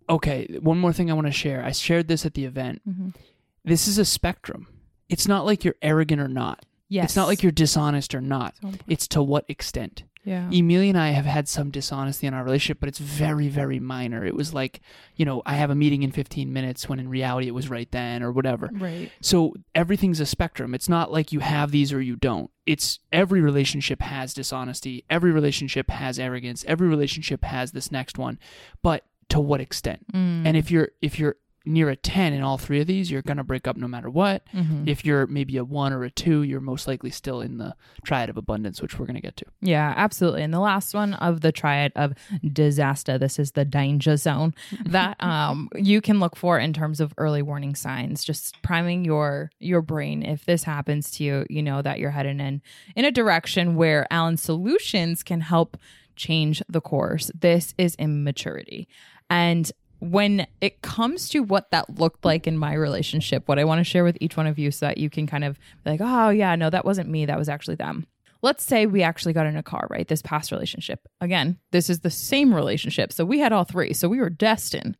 okay, 0.09 0.57
one 0.61 0.77
more 0.79 0.91
thing 0.91 1.09
I 1.09 1.13
want 1.13 1.27
to 1.27 1.33
share. 1.33 1.63
I 1.63 1.71
shared 1.71 2.07
this 2.07 2.25
at 2.25 2.33
the 2.33 2.45
event. 2.45 2.81
Mhm. 2.89 3.15
This 3.63 3.87
is 3.87 3.97
a 3.97 4.05
spectrum. 4.05 4.67
It's 5.07 5.27
not 5.27 5.45
like 5.45 5.63
you're 5.63 5.75
arrogant 5.81 6.19
or 6.21 6.27
not. 6.27 6.65
Yes. 6.91 7.05
It's 7.05 7.15
not 7.15 7.27
like 7.27 7.43
you're 7.43 7.51
dishonest 7.51 8.15
or 8.15 8.21
not. 8.21 8.55
It's 8.87 9.07
to 9.09 9.21
what 9.21 9.45
extent. 9.47 10.03
Yeah. 10.23 10.49
Emilia 10.51 10.89
and 10.89 10.97
I 10.97 11.09
have 11.09 11.25
had 11.25 11.47
some 11.47 11.71
dishonesty 11.71 12.27
in 12.27 12.33
our 12.33 12.43
relationship, 12.43 12.79
but 12.79 12.89
it's 12.89 12.99
very, 12.99 13.47
very 13.47 13.79
minor. 13.79 14.25
It 14.25 14.35
was 14.35 14.53
like, 14.53 14.81
you 15.15 15.25
know, 15.25 15.41
I 15.45 15.55
have 15.55 15.69
a 15.69 15.75
meeting 15.75 16.03
in 16.03 16.11
15 16.11 16.51
minutes 16.51 16.89
when 16.89 16.99
in 16.99 17.09
reality 17.09 17.47
it 17.47 17.53
was 17.53 17.69
right 17.69 17.89
then 17.91 18.21
or 18.21 18.31
whatever. 18.31 18.69
Right. 18.71 19.11
So 19.21 19.53
everything's 19.73 20.19
a 20.19 20.25
spectrum. 20.25 20.75
It's 20.75 20.89
not 20.89 21.11
like 21.11 21.31
you 21.31 21.39
have 21.39 21.71
these 21.71 21.93
or 21.93 22.01
you 22.01 22.15
don't. 22.15 22.51
It's 22.65 22.99
every 23.11 23.41
relationship 23.41 24.01
has 24.01 24.33
dishonesty. 24.33 25.05
Every 25.09 25.31
relationship 25.31 25.89
has 25.89 26.19
arrogance. 26.19 26.65
Every 26.67 26.87
relationship 26.87 27.43
has 27.45 27.71
this 27.71 27.91
next 27.91 28.17
one. 28.17 28.39
But 28.83 29.05
to 29.29 29.39
what 29.39 29.61
extent? 29.61 30.05
Mm. 30.11 30.45
And 30.45 30.57
if 30.57 30.69
you're 30.69 30.89
if 31.01 31.17
you're 31.17 31.37
near 31.65 31.89
a 31.89 31.95
10 31.95 32.33
in 32.33 32.41
all 32.41 32.57
three 32.57 32.79
of 32.81 32.87
these, 32.87 33.11
you're 33.11 33.21
going 33.21 33.37
to 33.37 33.43
break 33.43 33.67
up 33.67 33.75
no 33.77 33.87
matter 33.87 34.09
what. 34.09 34.43
Mhm. 34.53 34.87
If 34.87 35.03
you're 35.05 35.27
maybe 35.27 35.57
a 35.57 35.63
1 35.63 35.91
or 35.93 36.03
a 36.03 36.09
2, 36.09 36.43
you're 36.43 36.61
most 36.61 36.87
likely 36.87 37.09
still 37.09 37.41
in 37.41 37.57
the 37.57 37.75
triad 38.05 38.29
of 38.29 38.37
abundance, 38.37 38.81
which 38.81 38.97
we're 38.97 39.05
going 39.05 39.15
to 39.17 39.21
get 39.21 39.35
to. 39.37 39.45
Yeah, 39.61 39.93
absolutely. 39.97 40.41
And 40.43 40.53
the 40.53 40.59
last 40.61 40.93
one 40.93 41.13
of 41.15 41.41
the 41.41 41.51
triad 41.51 41.91
of 41.95 42.13
disaster, 42.53 43.17
this 43.17 43.37
is 43.39 43.51
the 43.51 43.65
danger 43.65 44.17
zone 44.17 44.53
that 44.85 45.21
um, 45.23 45.69
you 45.75 46.01
can 46.01 46.19
look 46.19 46.35
for 46.35 46.57
in 46.59 46.73
terms 46.73 46.99
of 46.99 47.13
early 47.17 47.41
warning 47.41 47.75
signs. 47.75 48.23
Just 48.23 48.61
priming 48.61 49.05
your 49.05 49.51
your 49.59 49.81
brain. 49.81 50.23
If 50.23 50.45
this 50.45 50.63
happens 50.63 51.11
to 51.11 51.23
you, 51.23 51.45
you 51.49 51.61
know 51.61 51.81
that 51.81 51.99
you're 51.99 52.11
heading 52.11 52.39
in 52.39 52.61
in 52.95 53.05
a 53.05 53.11
direction 53.11 53.75
where 53.75 54.07
Alan 54.11 54.37
Solutions 54.37 55.23
can 55.23 55.41
help 55.41 55.77
change 56.15 56.61
the 56.69 56.81
course. 56.81 57.31
This 57.39 57.73
is 57.77 57.95
immaturity, 57.95 58.87
and 59.29 59.71
when 59.99 60.47
it 60.61 60.81
comes 60.81 61.29
to 61.29 61.41
what 61.41 61.71
that 61.71 61.99
looked 61.99 62.23
like 62.23 62.47
in 62.47 62.57
my 62.57 62.73
relationship, 62.73 63.47
what 63.47 63.59
I 63.59 63.65
want 63.65 63.79
to 63.79 63.83
share 63.83 64.03
with 64.03 64.17
each 64.21 64.37
one 64.37 64.47
of 64.47 64.57
you 64.57 64.71
so 64.71 64.87
that 64.87 64.97
you 64.97 65.09
can 65.09 65.27
kind 65.27 65.43
of 65.43 65.59
be 65.83 65.91
like, 65.91 66.01
oh, 66.01 66.29
yeah, 66.29 66.55
no, 66.55 66.69
that 66.69 66.85
wasn't 66.85 67.09
me. 67.09 67.25
That 67.25 67.37
was 67.37 67.49
actually 67.49 67.75
them. 67.75 68.07
Let's 68.41 68.63
say 68.63 68.85
we 68.85 69.03
actually 69.03 69.33
got 69.33 69.45
in 69.45 69.57
a 69.57 69.63
car, 69.63 69.87
right? 69.89 70.07
This 70.07 70.21
past 70.21 70.51
relationship. 70.51 71.07
Again, 71.19 71.57
this 71.71 71.89
is 71.89 71.99
the 71.99 72.09
same 72.09 72.55
relationship. 72.55 73.11
So 73.11 73.25
we 73.25 73.39
had 73.39 73.51
all 73.51 73.65
three. 73.65 73.91
So 73.91 74.07
we 74.07 74.19
were 74.19 74.29
destined 74.29 74.97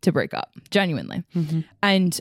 to 0.00 0.12
break 0.12 0.32
up, 0.32 0.52
genuinely. 0.70 1.24
Mm-hmm. 1.34 1.60
And 1.82 2.18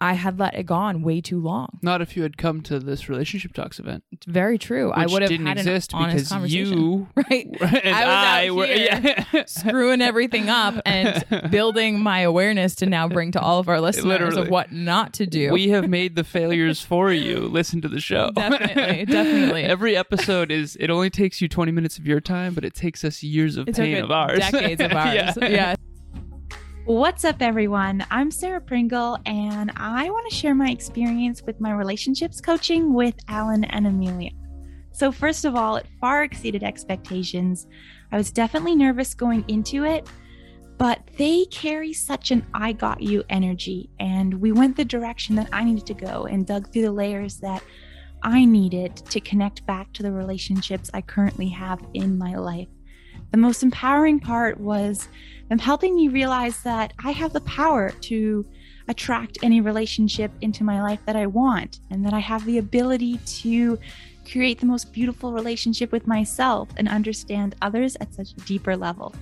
I 0.00 0.12
had 0.12 0.38
let 0.38 0.54
it 0.54 0.64
go 0.64 0.74
on 0.74 1.02
way 1.02 1.22
too 1.22 1.40
long. 1.40 1.78
Not 1.80 2.02
if 2.02 2.16
you 2.16 2.22
had 2.22 2.36
come 2.36 2.60
to 2.62 2.78
this 2.78 3.08
relationship 3.08 3.54
talks 3.54 3.78
event. 3.78 4.04
It's 4.12 4.26
very 4.26 4.58
true. 4.58 4.90
I 4.92 5.06
would 5.06 5.22
have 5.22 5.30
didn't 5.30 5.46
had 5.46 5.56
exist 5.56 5.94
an 5.94 6.00
honest 6.00 6.14
because 6.16 6.28
conversation. 6.28 6.78
you 6.78 7.08
right? 7.16 7.46
and 7.60 7.96
I 7.96 8.04
was 8.04 8.06
I 8.36 8.50
were 8.50 8.66
yeah. 8.66 9.44
screwing 9.46 10.02
everything 10.02 10.50
up 10.50 10.74
and 10.84 11.24
building 11.50 12.00
my 12.02 12.20
awareness 12.20 12.74
to 12.76 12.86
now 12.86 13.08
bring 13.08 13.32
to 13.32 13.40
all 13.40 13.58
of 13.58 13.68
our 13.68 13.80
listeners 13.80 14.04
Literally. 14.04 14.42
of 14.42 14.48
what 14.48 14.70
not 14.70 15.14
to 15.14 15.26
do. 15.26 15.52
We 15.52 15.70
have 15.70 15.88
made 15.88 16.14
the 16.14 16.24
failures 16.24 16.82
for 16.82 17.10
you. 17.10 17.40
Listen 17.40 17.80
to 17.80 17.88
the 17.88 18.00
show. 18.00 18.30
Definitely, 18.34 19.06
definitely. 19.06 19.62
Every 19.64 19.96
episode 19.96 20.50
is 20.50 20.76
it 20.78 20.90
only 20.90 21.08
takes 21.08 21.40
you 21.40 21.48
20 21.48 21.72
minutes 21.72 21.96
of 21.96 22.06
your 22.06 22.20
time, 22.20 22.52
but 22.52 22.64
it 22.64 22.74
takes 22.74 23.02
us 23.02 23.22
years 23.22 23.56
of 23.56 23.68
it 23.68 23.76
pain 23.76 24.04
of 24.04 24.10
ours. 24.10 24.38
decades 24.38 24.82
of 24.82 24.92
ours. 24.92 25.14
yeah. 25.40 25.48
yeah. 25.48 25.74
What's 26.86 27.24
up, 27.24 27.42
everyone? 27.42 28.06
I'm 28.12 28.30
Sarah 28.30 28.60
Pringle, 28.60 29.18
and 29.26 29.72
I 29.74 30.08
want 30.08 30.30
to 30.30 30.36
share 30.36 30.54
my 30.54 30.70
experience 30.70 31.42
with 31.42 31.60
my 31.60 31.72
relationships 31.72 32.40
coaching 32.40 32.94
with 32.94 33.16
Alan 33.26 33.64
and 33.64 33.88
Emilia. 33.88 34.30
So, 34.92 35.10
first 35.10 35.44
of 35.44 35.56
all, 35.56 35.74
it 35.74 35.86
far 36.00 36.22
exceeded 36.22 36.62
expectations. 36.62 37.66
I 38.12 38.16
was 38.16 38.30
definitely 38.30 38.76
nervous 38.76 39.14
going 39.14 39.44
into 39.48 39.82
it, 39.82 40.08
but 40.78 41.00
they 41.18 41.46
carry 41.46 41.92
such 41.92 42.30
an 42.30 42.46
I 42.54 42.70
got 42.70 43.02
you 43.02 43.24
energy, 43.30 43.90
and 43.98 44.34
we 44.34 44.52
went 44.52 44.76
the 44.76 44.84
direction 44.84 45.34
that 45.34 45.48
I 45.52 45.64
needed 45.64 45.86
to 45.86 45.94
go 45.94 46.26
and 46.26 46.46
dug 46.46 46.72
through 46.72 46.82
the 46.82 46.92
layers 46.92 47.38
that 47.38 47.64
I 48.22 48.44
needed 48.44 48.94
to 48.94 49.18
connect 49.18 49.66
back 49.66 49.92
to 49.94 50.04
the 50.04 50.12
relationships 50.12 50.88
I 50.94 51.00
currently 51.00 51.48
have 51.48 51.84
in 51.94 52.16
my 52.16 52.36
life. 52.36 52.68
The 53.32 53.38
most 53.38 53.64
empowering 53.64 54.20
part 54.20 54.60
was 54.60 55.08
them 55.48 55.58
helping 55.58 55.94
me 55.94 56.08
realize 56.08 56.62
that 56.62 56.92
I 57.04 57.12
have 57.12 57.32
the 57.32 57.40
power 57.42 57.90
to 57.90 58.46
attract 58.88 59.38
any 59.42 59.60
relationship 59.60 60.30
into 60.40 60.62
my 60.64 60.80
life 60.82 61.00
that 61.06 61.16
I 61.16 61.26
want, 61.26 61.80
and 61.90 62.04
that 62.04 62.12
I 62.12 62.20
have 62.20 62.44
the 62.44 62.58
ability 62.58 63.18
to 63.18 63.78
create 64.30 64.58
the 64.58 64.66
most 64.66 64.92
beautiful 64.92 65.32
relationship 65.32 65.92
with 65.92 66.06
myself 66.06 66.68
and 66.76 66.88
understand 66.88 67.54
others 67.62 67.96
at 68.00 68.12
such 68.12 68.32
a 68.32 68.40
deeper 68.40 68.76
level. 68.76 69.14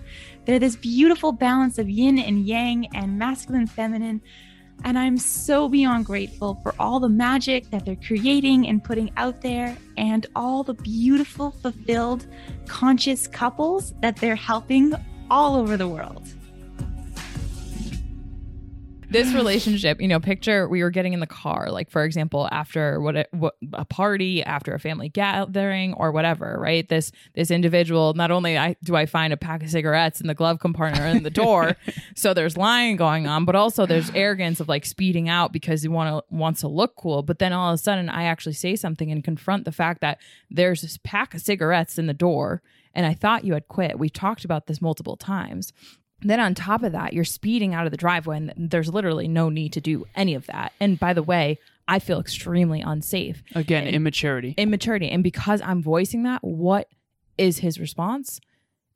They're 0.44 0.58
this 0.58 0.76
beautiful 0.76 1.32
balance 1.32 1.78
of 1.78 1.88
yin 1.90 2.18
and 2.18 2.46
yang 2.46 2.88
and 2.94 3.18
masculine 3.18 3.66
feminine. 3.66 4.22
And 4.82 4.98
I'm 4.98 5.16
so 5.18 5.68
beyond 5.68 6.04
grateful 6.04 6.58
for 6.62 6.74
all 6.78 7.00
the 7.00 7.08
magic 7.08 7.70
that 7.70 7.86
they're 7.86 7.96
creating 7.96 8.66
and 8.66 8.82
putting 8.82 9.12
out 9.16 9.40
there, 9.40 9.76
and 9.96 10.26
all 10.34 10.62
the 10.64 10.74
beautiful, 10.74 11.52
fulfilled, 11.52 12.26
conscious 12.66 13.26
couples 13.26 13.94
that 14.00 14.16
they're 14.16 14.34
helping 14.34 14.92
all 15.34 15.56
over 15.56 15.76
the 15.76 15.88
world. 15.88 16.22
This 19.10 19.32
relationship, 19.32 20.00
you 20.00 20.08
know, 20.08 20.18
picture 20.18 20.68
we 20.68 20.82
were 20.82 20.90
getting 20.90 21.12
in 21.12 21.20
the 21.20 21.26
car, 21.26 21.70
like 21.70 21.90
for 21.90 22.04
example, 22.04 22.48
after 22.50 23.00
what 23.00 23.16
a, 23.16 23.26
what 23.32 23.54
a 23.72 23.84
party, 23.84 24.42
after 24.42 24.74
a 24.74 24.80
family 24.80 25.08
gathering, 25.08 25.94
or 25.94 26.10
whatever, 26.10 26.56
right? 26.58 26.88
This 26.88 27.12
this 27.34 27.50
individual, 27.52 28.14
not 28.14 28.30
only 28.30 28.58
I 28.58 28.76
do 28.82 28.96
I 28.96 29.06
find 29.06 29.32
a 29.32 29.36
pack 29.36 29.62
of 29.62 29.70
cigarettes 29.70 30.20
in 30.20 30.26
the 30.26 30.34
glove 30.34 30.58
compartment 30.58 31.04
or 31.04 31.06
in 31.06 31.22
the 31.22 31.30
door, 31.30 31.76
so 32.16 32.34
there's 32.34 32.56
lying 32.56 32.96
going 32.96 33.28
on, 33.28 33.44
but 33.44 33.54
also 33.54 33.86
there's 33.86 34.10
arrogance 34.10 34.58
of 34.58 34.68
like 34.68 34.84
speeding 34.84 35.28
out 35.28 35.52
because 35.52 35.82
he 35.82 35.88
want 35.88 36.08
to 36.28 36.34
wants 36.34 36.60
to 36.60 36.68
look 36.68 36.96
cool. 36.96 37.22
But 37.22 37.38
then 37.38 37.52
all 37.52 37.70
of 37.70 37.74
a 37.74 37.78
sudden, 37.78 38.08
I 38.08 38.24
actually 38.24 38.54
say 38.54 38.74
something 38.74 39.12
and 39.12 39.22
confront 39.22 39.64
the 39.64 39.72
fact 39.72 40.00
that 40.00 40.18
there's 40.50 40.82
this 40.82 40.98
pack 41.04 41.34
of 41.34 41.40
cigarettes 41.40 41.98
in 41.98 42.06
the 42.06 42.14
door, 42.14 42.62
and 42.94 43.04
I 43.06 43.14
thought 43.14 43.44
you 43.44 43.54
had 43.54 43.68
quit. 43.68 43.98
We 43.98 44.08
talked 44.08 44.44
about 44.44 44.66
this 44.66 44.80
multiple 44.80 45.16
times. 45.16 45.72
Then 46.22 46.40
on 46.40 46.54
top 46.54 46.82
of 46.82 46.92
that, 46.92 47.12
you're 47.12 47.24
speeding 47.24 47.74
out 47.74 47.84
of 47.86 47.90
the 47.90 47.98
driveway, 47.98 48.36
and 48.38 48.52
there's 48.56 48.88
literally 48.88 49.28
no 49.28 49.48
need 49.50 49.72
to 49.74 49.80
do 49.80 50.06
any 50.14 50.34
of 50.34 50.46
that. 50.46 50.72
And 50.80 50.98
by 50.98 51.12
the 51.12 51.22
way, 51.22 51.58
I 51.86 51.98
feel 51.98 52.18
extremely 52.18 52.80
unsafe, 52.80 53.42
Again, 53.54 53.86
And- 53.86 53.94
immaturity. 53.96 54.54
immaturity, 54.56 55.10
and 55.10 55.22
because 55.22 55.60
I'm 55.60 55.82
voicing 55.82 56.22
that, 56.22 56.42
what 56.42 56.88
is 57.36 57.58
his 57.58 57.78
response? 57.78 58.40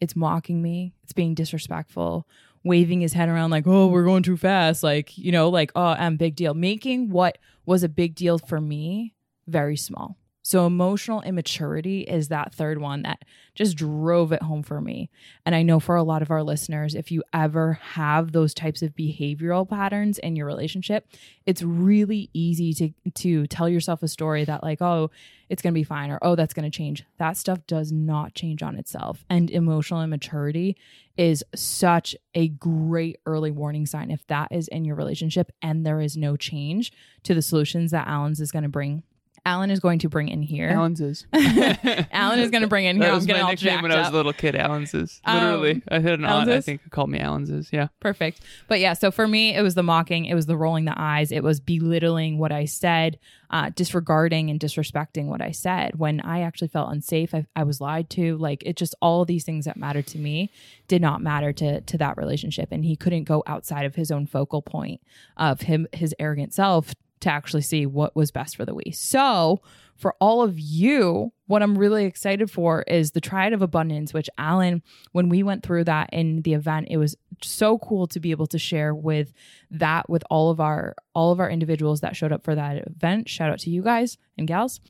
It's 0.01 0.17
mocking 0.17 0.63
me. 0.63 0.95
It's 1.03 1.13
being 1.13 1.35
disrespectful, 1.35 2.27
waving 2.65 3.01
his 3.03 3.13
head 3.13 3.29
around 3.29 3.51
like, 3.51 3.67
"Oh, 3.67 3.89
we're 3.89 4.05
going 4.05 4.23
too 4.23 4.37
fast," 4.37 4.83
like 4.83 5.19
you 5.19 5.33
know, 5.33 5.49
like, 5.51 5.71
"Oh, 5.75 5.83
I'm 5.99 6.17
big 6.17 6.35
deal," 6.37 6.55
making 6.55 7.11
what 7.11 7.37
was 7.67 7.83
a 7.83 7.89
big 7.89 8.15
deal 8.15 8.39
for 8.39 8.61
me 8.61 9.15
very 9.47 9.77
small. 9.77 10.17
So 10.49 10.65
emotional 10.65 11.21
immaturity 11.21 12.01
is 12.01 12.29
that 12.29 12.55
third 12.55 12.79
one 12.79 13.03
that 13.03 13.27
just 13.55 13.77
drove 13.77 14.33
it 14.33 14.41
home 14.41 14.63
for 14.63 14.81
me. 14.81 15.11
And 15.45 15.55
I 15.55 15.61
know 15.61 15.79
for 15.79 15.95
a 15.95 16.03
lot 16.03 16.23
of 16.23 16.31
our 16.31 16.43
listeners, 16.43 16.95
if 16.95 17.13
you 17.13 17.23
ever 17.35 17.75
have 17.75 18.33
those 18.33 18.55
types 18.55 18.81
of 18.81 18.97
behavioral 18.97 19.69
patterns 19.69 20.17
in 20.17 20.37
your 20.37 20.47
relationship, 20.47 21.07
it's 21.45 21.63
really 21.63 22.31
easy 22.33 22.73
to 22.73 23.11
to 23.17 23.47
tell 23.49 23.69
yourself 23.69 24.03
a 24.03 24.09
story 24.09 24.47
that 24.47 24.63
like, 24.63 24.81
oh, 24.81 25.11
it's 25.51 25.61
going 25.61 25.75
to 25.75 25.79
be 25.79 25.85
fine 25.85 26.11
or 26.11 26.19
oh, 26.23 26.35
that's 26.35 26.55
going 26.55 26.65
to 26.65 26.75
change. 26.75 27.05
That 27.19 27.37
stuff 27.37 27.67
does 27.67 27.93
not 27.93 28.35
change 28.35 28.63
on 28.63 28.77
itself. 28.77 29.27
And 29.29 29.51
emotional 29.51 30.01
immaturity 30.01 30.79
is 31.19 31.45
such 31.55 32.17
a 32.33 32.49
great 32.49 33.19
early 33.27 33.51
warning 33.51 33.85
sign 33.85 34.11
if 34.11 34.27
that 34.29 34.49
is 34.51 34.67
in 34.69 34.87
your 34.87 34.97
relationship 34.97 35.53
and 35.61 35.85
there 35.85 36.01
is 36.01 36.17
no 36.17 36.39
change 36.39 36.91
to 37.25 37.35
the 37.35 37.43
solutions 37.43 37.91
that 37.91 38.09
Alan's 38.09 38.41
is 38.41 38.51
going 38.51 38.63
to 38.63 38.71
bring. 38.71 39.03
Alan 39.49 39.71
is 39.71 39.81
going 39.81 39.99
to 40.01 40.11
bring 40.11 40.29
in 40.29 40.43
here. 40.43 40.69
Alan's 40.69 41.01
is. 41.01 41.27
Alan 41.33 42.39
is 42.39 42.51
going 42.51 42.61
to 42.61 42.69
bring 42.69 42.85
in 42.85 42.97
here. 42.97 43.05
That 43.05 43.11
I'm 43.11 43.15
was 43.15 43.25
getting 43.25 43.41
my 43.41 43.47
all 43.47 43.53
nickname 43.53 43.73
jacked 43.73 43.83
when 43.83 43.93
I 43.93 43.99
was 44.01 44.09
a 44.09 44.13
little 44.13 44.35
kid. 44.35 44.55
Alan's 44.55 44.93
is. 44.93 45.23
Um, 45.25 45.43
Literally. 45.43 45.83
I 45.89 46.01
had 46.01 46.19
an 46.19 46.27
aunt, 46.27 46.51
I 46.51 46.61
think, 46.61 46.83
who 46.83 46.91
called 46.91 47.09
me 47.09 47.19
Alan's 47.19 47.49
is. 47.49 47.71
Yeah. 47.73 47.89
Perfect. 47.99 48.41
But 48.69 48.79
yeah, 48.79 48.93
so 48.93 49.11
for 49.11 49.27
me, 49.27 49.55
it 49.55 49.63
was 49.63 49.75
the 49.75 49.83
mocking, 49.83 50.27
it 50.27 50.35
was 50.35 50.45
the 50.45 50.57
rolling 50.57 50.85
the 50.85 51.01
eyes, 51.01 51.33
it 51.33 51.43
was 51.43 51.61
belittling 51.61 52.37
what 52.37 52.53
I 52.53 52.67
said, 52.67 53.19
uh, 53.49 53.71
disregarding 53.75 54.51
and 54.51 54.61
disrespecting 54.61 55.27
what 55.27 55.41
I 55.41 55.53
said. 55.53 55.99
When 55.99 56.21
I 56.21 56.43
actually 56.43 56.69
felt 56.69 56.93
unsafe, 56.93 57.35
I, 57.35 57.47
I 57.57 57.65
was 57.65 57.81
lied 57.81 58.11
to. 58.11 58.37
Like 58.37 58.63
it 58.67 58.77
just 58.77 58.95
all 59.01 59.23
of 59.23 59.29
these 59.29 59.45
things 59.45 59.65
that 59.65 59.79
mattered 59.79 60.07
to 60.09 60.19
me 60.19 60.51
did 60.87 61.01
not 61.01 61.23
matter 61.23 61.55
to 61.55 61.81
to 61.81 61.97
that 61.99 62.19
relationship, 62.19 62.69
and 62.71 62.85
he 62.85 62.97
couldn't 62.97 63.25
go 63.25 63.43
outside 63.47 63.87
of 63.87 63.95
his 63.95 64.11
own 64.11 64.27
focal 64.27 64.61
point 64.61 65.01
of 65.39 65.63
him 65.63 65.87
his 65.95 66.15
arrogant 66.19 66.53
self 66.53 66.95
to 67.21 67.31
actually 67.31 67.63
see 67.63 67.87
what 67.87 68.15
was 68.17 68.31
best 68.31 68.57
for 68.57 68.65
the 68.65 68.75
we. 68.75 68.91
So 68.93 69.61
for 69.97 70.15
all 70.21 70.43
of 70.43 70.59
you, 70.59 71.33
what 71.49 71.63
I'm 71.63 71.77
really 71.77 72.05
excited 72.05 72.51
for 72.51 72.83
is 72.83 73.11
the 73.11 73.21
triad 73.21 73.53
of 73.53 73.63
abundance, 73.63 74.15
which 74.15 74.31
Alan, 74.39 74.83
when 75.11 75.29
we 75.29 75.43
went 75.43 75.65
through 75.65 75.85
that 75.85 76.09
in 76.13 76.43
the 76.43 76.55
event, 76.55 76.87
it 76.91 76.99
was 76.99 77.17
so 77.43 77.79
cool 77.79 78.07
to 78.09 78.21
be 78.21 78.31
able 78.31 78.47
to 78.49 78.59
share 78.59 78.95
with 78.95 79.33
that 79.73 80.09
with 80.09 80.23
all 80.31 80.51
of 80.51 80.61
our 80.61 80.95
all 81.15 81.33
of 81.33 81.41
our 81.41 81.51
individuals 81.51 82.01
that 82.01 82.17
showed 82.17 82.33
up 82.33 82.45
for 82.45 82.55
that 82.55 82.87
event. 82.87 83.29
Shout 83.29 83.51
out 83.51 83.59
to 83.61 83.71
you 83.71 83.83
guys 83.83 84.19
and 84.37 84.47
gals 84.47 84.81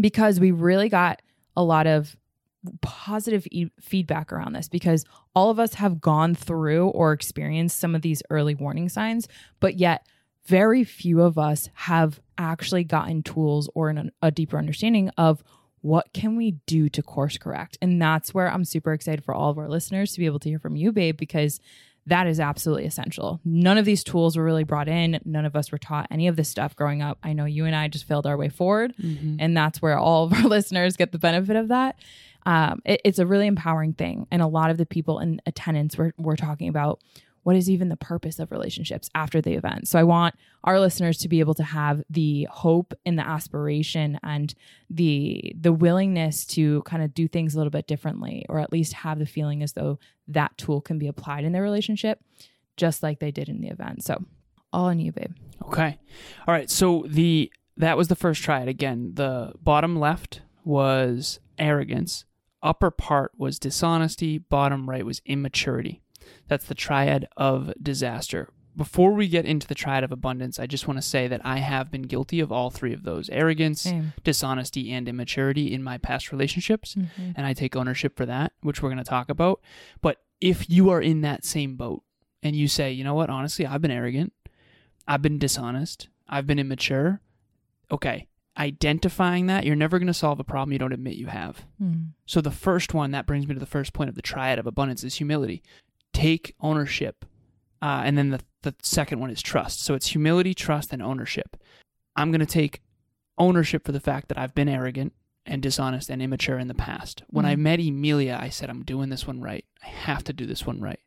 because 0.00 0.40
we 0.40 0.50
really 0.50 0.88
got 0.88 1.22
a 1.56 1.62
lot 1.62 1.86
of 1.86 2.16
positive 2.80 3.46
e- 3.50 3.70
feedback 3.80 4.32
around 4.32 4.52
this 4.52 4.68
because 4.68 5.04
all 5.34 5.50
of 5.50 5.60
us 5.60 5.74
have 5.74 6.00
gone 6.00 6.34
through 6.34 6.88
or 6.88 7.12
experienced 7.12 7.78
some 7.78 7.94
of 7.94 8.02
these 8.02 8.22
early 8.30 8.54
warning 8.54 8.88
signs, 8.88 9.28
but 9.60 9.78
yet 9.78 10.04
very 10.46 10.84
few 10.84 11.22
of 11.22 11.38
us 11.38 11.68
have 11.74 12.20
actually 12.38 12.84
gotten 12.84 13.22
tools 13.22 13.68
or 13.74 13.88
an, 13.90 14.10
a 14.22 14.30
deeper 14.30 14.58
understanding 14.58 15.10
of 15.16 15.42
what 15.80 16.12
can 16.12 16.36
we 16.36 16.52
do 16.66 16.88
to 16.88 17.02
course 17.02 17.38
correct. 17.38 17.78
And 17.80 18.00
that's 18.02 18.34
where 18.34 18.50
i'm 18.50 18.64
super 18.64 18.92
excited 18.92 19.24
for 19.24 19.34
all 19.34 19.50
of 19.50 19.58
our 19.58 19.68
listeners 19.68 20.12
to 20.12 20.18
be 20.20 20.26
able 20.26 20.40
to 20.40 20.48
hear 20.48 20.58
from 20.58 20.76
you 20.76 20.92
babe 20.92 21.16
because 21.16 21.60
that 22.08 22.28
is 22.28 22.38
absolutely 22.38 22.84
essential. 22.86 23.40
None 23.44 23.78
of 23.78 23.84
these 23.84 24.04
tools 24.04 24.36
were 24.36 24.44
really 24.44 24.62
brought 24.62 24.86
in. 24.88 25.18
None 25.24 25.44
of 25.44 25.56
us 25.56 25.72
were 25.72 25.78
taught 25.78 26.06
any 26.08 26.28
of 26.28 26.36
this 26.36 26.48
stuff 26.48 26.76
growing 26.76 27.02
up. 27.02 27.18
I 27.24 27.32
know 27.32 27.46
you 27.46 27.64
and 27.64 27.74
i 27.74 27.88
just 27.88 28.06
failed 28.06 28.26
our 28.26 28.36
way 28.36 28.48
forward 28.48 28.94
Mhm. 28.96 29.36
and 29.40 29.56
that's 29.56 29.82
where 29.82 29.98
all 29.98 30.24
of 30.24 30.32
our 30.32 30.42
listeners 30.56 30.96
get 30.96 31.10
the 31.12 31.18
benefit 31.18 31.56
of 31.56 31.68
that. 31.68 31.96
Um, 32.44 32.80
it- 32.84 33.00
it's 33.04 33.18
a 33.18 33.26
really 33.26 33.48
empowering 33.48 33.92
thing 33.94 34.26
and 34.30 34.40
a 34.40 34.46
lot 34.46 34.70
of 34.70 34.76
the 34.76 34.86
people 34.86 35.18
in 35.18 35.40
attendance 35.46 35.98
were, 35.98 36.14
were 36.16 36.36
talking 36.36 36.68
about 36.68 37.00
what 37.46 37.54
is 37.54 37.70
even 37.70 37.88
the 37.88 37.96
purpose 37.96 38.40
of 38.40 38.50
relationships 38.50 39.08
after 39.14 39.40
the 39.40 39.54
event 39.54 39.86
so 39.86 39.98
i 39.98 40.02
want 40.02 40.34
our 40.64 40.80
listeners 40.80 41.16
to 41.18 41.28
be 41.28 41.38
able 41.40 41.54
to 41.54 41.62
have 41.62 42.02
the 42.10 42.46
hope 42.50 42.92
and 43.04 43.18
the 43.18 43.26
aspiration 43.26 44.18
and 44.22 44.54
the 44.90 45.52
the 45.60 45.72
willingness 45.72 46.44
to 46.44 46.82
kind 46.82 47.02
of 47.02 47.14
do 47.14 47.28
things 47.28 47.54
a 47.54 47.58
little 47.58 47.70
bit 47.70 47.86
differently 47.86 48.44
or 48.48 48.58
at 48.58 48.72
least 48.72 48.92
have 48.92 49.18
the 49.18 49.26
feeling 49.26 49.62
as 49.62 49.74
though 49.74 49.98
that 50.26 50.56
tool 50.58 50.80
can 50.80 50.98
be 50.98 51.06
applied 51.06 51.44
in 51.44 51.52
their 51.52 51.62
relationship 51.62 52.20
just 52.76 53.02
like 53.02 53.20
they 53.20 53.30
did 53.30 53.48
in 53.48 53.60
the 53.60 53.68
event 53.68 54.02
so 54.02 54.22
all 54.72 54.86
on 54.86 54.98
you 54.98 55.12
babe 55.12 55.32
Okay. 55.64 55.98
All 56.46 56.54
right. 56.54 56.70
So 56.70 57.04
the 57.08 57.52
that 57.76 57.96
was 57.96 58.08
the 58.08 58.16
first 58.16 58.42
triad. 58.42 58.68
Again, 58.68 59.12
the 59.14 59.52
bottom 59.60 59.96
left 59.98 60.42
was 60.64 61.40
arrogance. 61.58 62.24
Upper 62.62 62.90
part 62.90 63.32
was 63.36 63.58
dishonesty. 63.58 64.38
Bottom 64.38 64.88
right 64.88 65.04
was 65.04 65.20
immaturity. 65.24 66.02
That's 66.48 66.66
the 66.66 66.74
triad 66.74 67.26
of 67.36 67.72
disaster. 67.82 68.50
Before 68.76 69.12
we 69.14 69.26
get 69.26 69.46
into 69.46 69.66
the 69.66 69.74
triad 69.74 70.04
of 70.04 70.12
abundance, 70.12 70.58
I 70.58 70.66
just 70.66 70.86
want 70.86 70.98
to 70.98 71.02
say 71.02 71.28
that 71.28 71.40
I 71.44 71.58
have 71.58 71.90
been 71.90 72.02
guilty 72.02 72.40
of 72.40 72.52
all 72.52 72.68
three 72.68 72.92
of 72.92 73.04
those 73.04 73.30
arrogance, 73.30 73.80
Same. 73.82 74.12
dishonesty, 74.22 74.92
and 74.92 75.08
immaturity 75.08 75.72
in 75.72 75.82
my 75.82 75.96
past 75.96 76.30
relationships. 76.30 76.94
Mhm. 76.94 77.32
And 77.36 77.46
I 77.46 77.54
take 77.54 77.74
ownership 77.74 78.16
for 78.16 78.26
that, 78.26 78.52
which 78.60 78.82
we're 78.82 78.90
going 78.90 78.98
to 78.98 79.04
talk 79.04 79.30
about. 79.30 79.62
But 80.02 80.18
if 80.42 80.68
you 80.68 80.90
are 80.90 81.00
in 81.00 81.22
that 81.22 81.42
same 81.46 81.76
boat 81.76 82.02
and 82.42 82.54
you 82.54 82.68
say, 82.68 82.92
you 82.92 83.02
know 83.02 83.14
what, 83.14 83.30
honestly, 83.30 83.64
I've 83.64 83.80
been 83.80 83.90
arrogant, 83.90 84.34
I've 85.08 85.22
been 85.22 85.38
dishonest, 85.38 86.10
I've 86.28 86.46
been 86.46 86.58
immature, 86.58 87.22
okay, 87.90 88.26
identifying 88.58 89.46
that, 89.46 89.64
you're 89.64 89.76
never 89.76 89.98
going 89.98 90.06
to 90.06 90.14
solve 90.14 90.40
a 90.40 90.44
problem 90.44 90.72
you 90.72 90.78
don't 90.78 90.92
admit 90.92 91.16
you 91.16 91.26
have. 91.26 91.64
Mm. 91.82 92.08
So 92.26 92.40
the 92.40 92.50
first 92.50 92.94
one, 92.94 93.10
that 93.12 93.26
brings 93.26 93.46
me 93.46 93.54
to 93.54 93.60
the 93.60 93.66
first 93.66 93.92
point 93.92 94.08
of 94.08 94.14
the 94.16 94.22
triad 94.22 94.58
of 94.58 94.66
abundance 94.66 95.04
is 95.04 95.14
humility. 95.16 95.62
Take 96.16 96.54
ownership. 96.60 97.24
Uh, 97.82 98.02
and 98.04 98.16
then 98.16 98.30
the, 98.30 98.40
the 98.62 98.74
second 98.82 99.20
one 99.20 99.30
is 99.30 99.42
trust. 99.42 99.82
So 99.84 99.94
it's 99.94 100.08
humility, 100.08 100.54
trust, 100.54 100.92
and 100.92 101.02
ownership. 101.02 101.56
I'm 102.16 102.30
going 102.30 102.40
to 102.40 102.46
take 102.46 102.80
ownership 103.38 103.84
for 103.84 103.92
the 103.92 104.00
fact 104.00 104.28
that 104.28 104.38
I've 104.38 104.54
been 104.54 104.68
arrogant 104.68 105.12
and 105.44 105.62
dishonest 105.62 106.08
and 106.10 106.22
immature 106.22 106.58
in 106.58 106.68
the 106.68 106.74
past. 106.74 107.22
When 107.28 107.44
I 107.44 107.54
Mhm. 107.54 107.58
met 107.58 107.80
Emilia, 107.80 108.38
I 108.40 108.48
said, 108.48 108.70
I'm 108.70 108.82
doing 108.82 109.10
this 109.10 109.26
one 109.26 109.40
right. 109.40 109.64
I 109.84 109.88
have 109.88 110.24
to 110.24 110.32
do 110.32 110.46
this 110.46 110.66
one 110.66 110.80
right. 110.80 110.98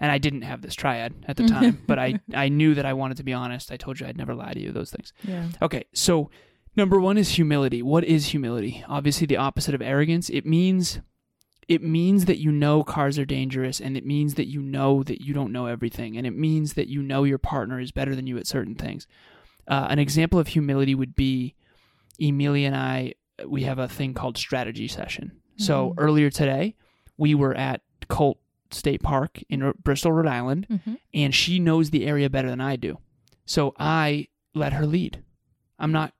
And 0.00 0.10
I 0.10 0.18
didn't 0.18 0.42
have 0.42 0.62
this 0.62 0.74
triad 0.74 1.14
at 1.28 1.36
the 1.36 1.46
time, 1.46 1.82
but 1.86 1.98
I, 1.98 2.18
I 2.34 2.48
knew 2.48 2.74
that 2.74 2.86
I 2.86 2.94
wanted 2.94 3.18
to 3.18 3.22
be 3.22 3.32
honest. 3.32 3.70
I 3.70 3.76
told 3.76 4.00
you 4.00 4.06
I'd 4.06 4.16
never 4.18 4.34
lie 4.34 4.52
to 4.54 4.60
you, 4.60 4.72
those 4.72 4.90
things. 4.90 5.12
yeah 5.22 5.48
Okay, 5.62 5.84
so 5.92 6.30
number 6.74 6.98
one 6.98 7.16
is 7.18 7.28
humility. 7.36 7.82
What 7.82 8.02
is 8.02 8.26
humility? 8.28 8.82
Obviously, 8.88 9.26
the 9.26 9.36
opposite 9.36 9.74
of 9.74 9.82
arrogance. 9.82 10.28
It 10.30 10.44
means 10.46 11.00
it 11.68 11.82
means 11.82 12.24
that 12.26 12.38
you 12.38 12.50
know 12.52 12.82
cars 12.84 13.18
are 13.18 13.24
dangerous, 13.24 13.80
and 13.80 13.96
it 13.96 14.04
means 14.06 14.34
that 14.34 14.46
you 14.48 14.60
know 14.62 15.02
that 15.02 15.20
you 15.22 15.32
don't 15.34 15.52
know 15.52 15.66
everything, 15.66 16.16
and 16.16 16.26
it 16.26 16.36
means 16.36 16.74
that 16.74 16.88
you 16.88 17.02
know 17.02 17.24
your 17.24 17.38
partner 17.38 17.80
is 17.80 17.90
better 17.92 18.14
than 18.14 18.26
you 18.26 18.36
at 18.38 18.46
certain 18.46 18.74
things. 18.74 19.06
Uh, 19.66 19.86
an 19.90 19.98
example 19.98 20.38
of 20.38 20.48
humility 20.48 20.94
would 20.94 21.14
be 21.14 21.54
Emilia 22.20 22.66
and 22.66 22.76
I. 22.76 23.14
We 23.46 23.62
have 23.64 23.78
a 23.78 23.88
thing 23.88 24.14
called 24.14 24.36
strategy 24.38 24.86
session. 24.88 25.32
So 25.56 25.90
Mhm. 25.90 25.94
earlier 25.98 26.30
today, 26.30 26.74
we 27.16 27.34
were 27.34 27.54
at 27.54 27.82
Colt 28.08 28.38
State 28.70 29.02
Park 29.02 29.40
in 29.48 29.62
R- 29.62 29.74
Bristol, 29.82 30.12
Rhode 30.12 30.26
Island, 30.28 30.66
Mhm. 30.70 30.98
and 31.12 31.34
she 31.34 31.58
knows 31.58 31.90
the 31.90 32.06
area 32.06 32.30
better 32.30 32.48
than 32.50 32.60
I 32.60 32.76
do. 32.76 32.98
So 33.46 33.74
I 33.78 34.28
let 34.54 34.72
her 34.72 34.86
lead. 34.86 35.22
I'm 35.78 35.92
not 35.92 36.13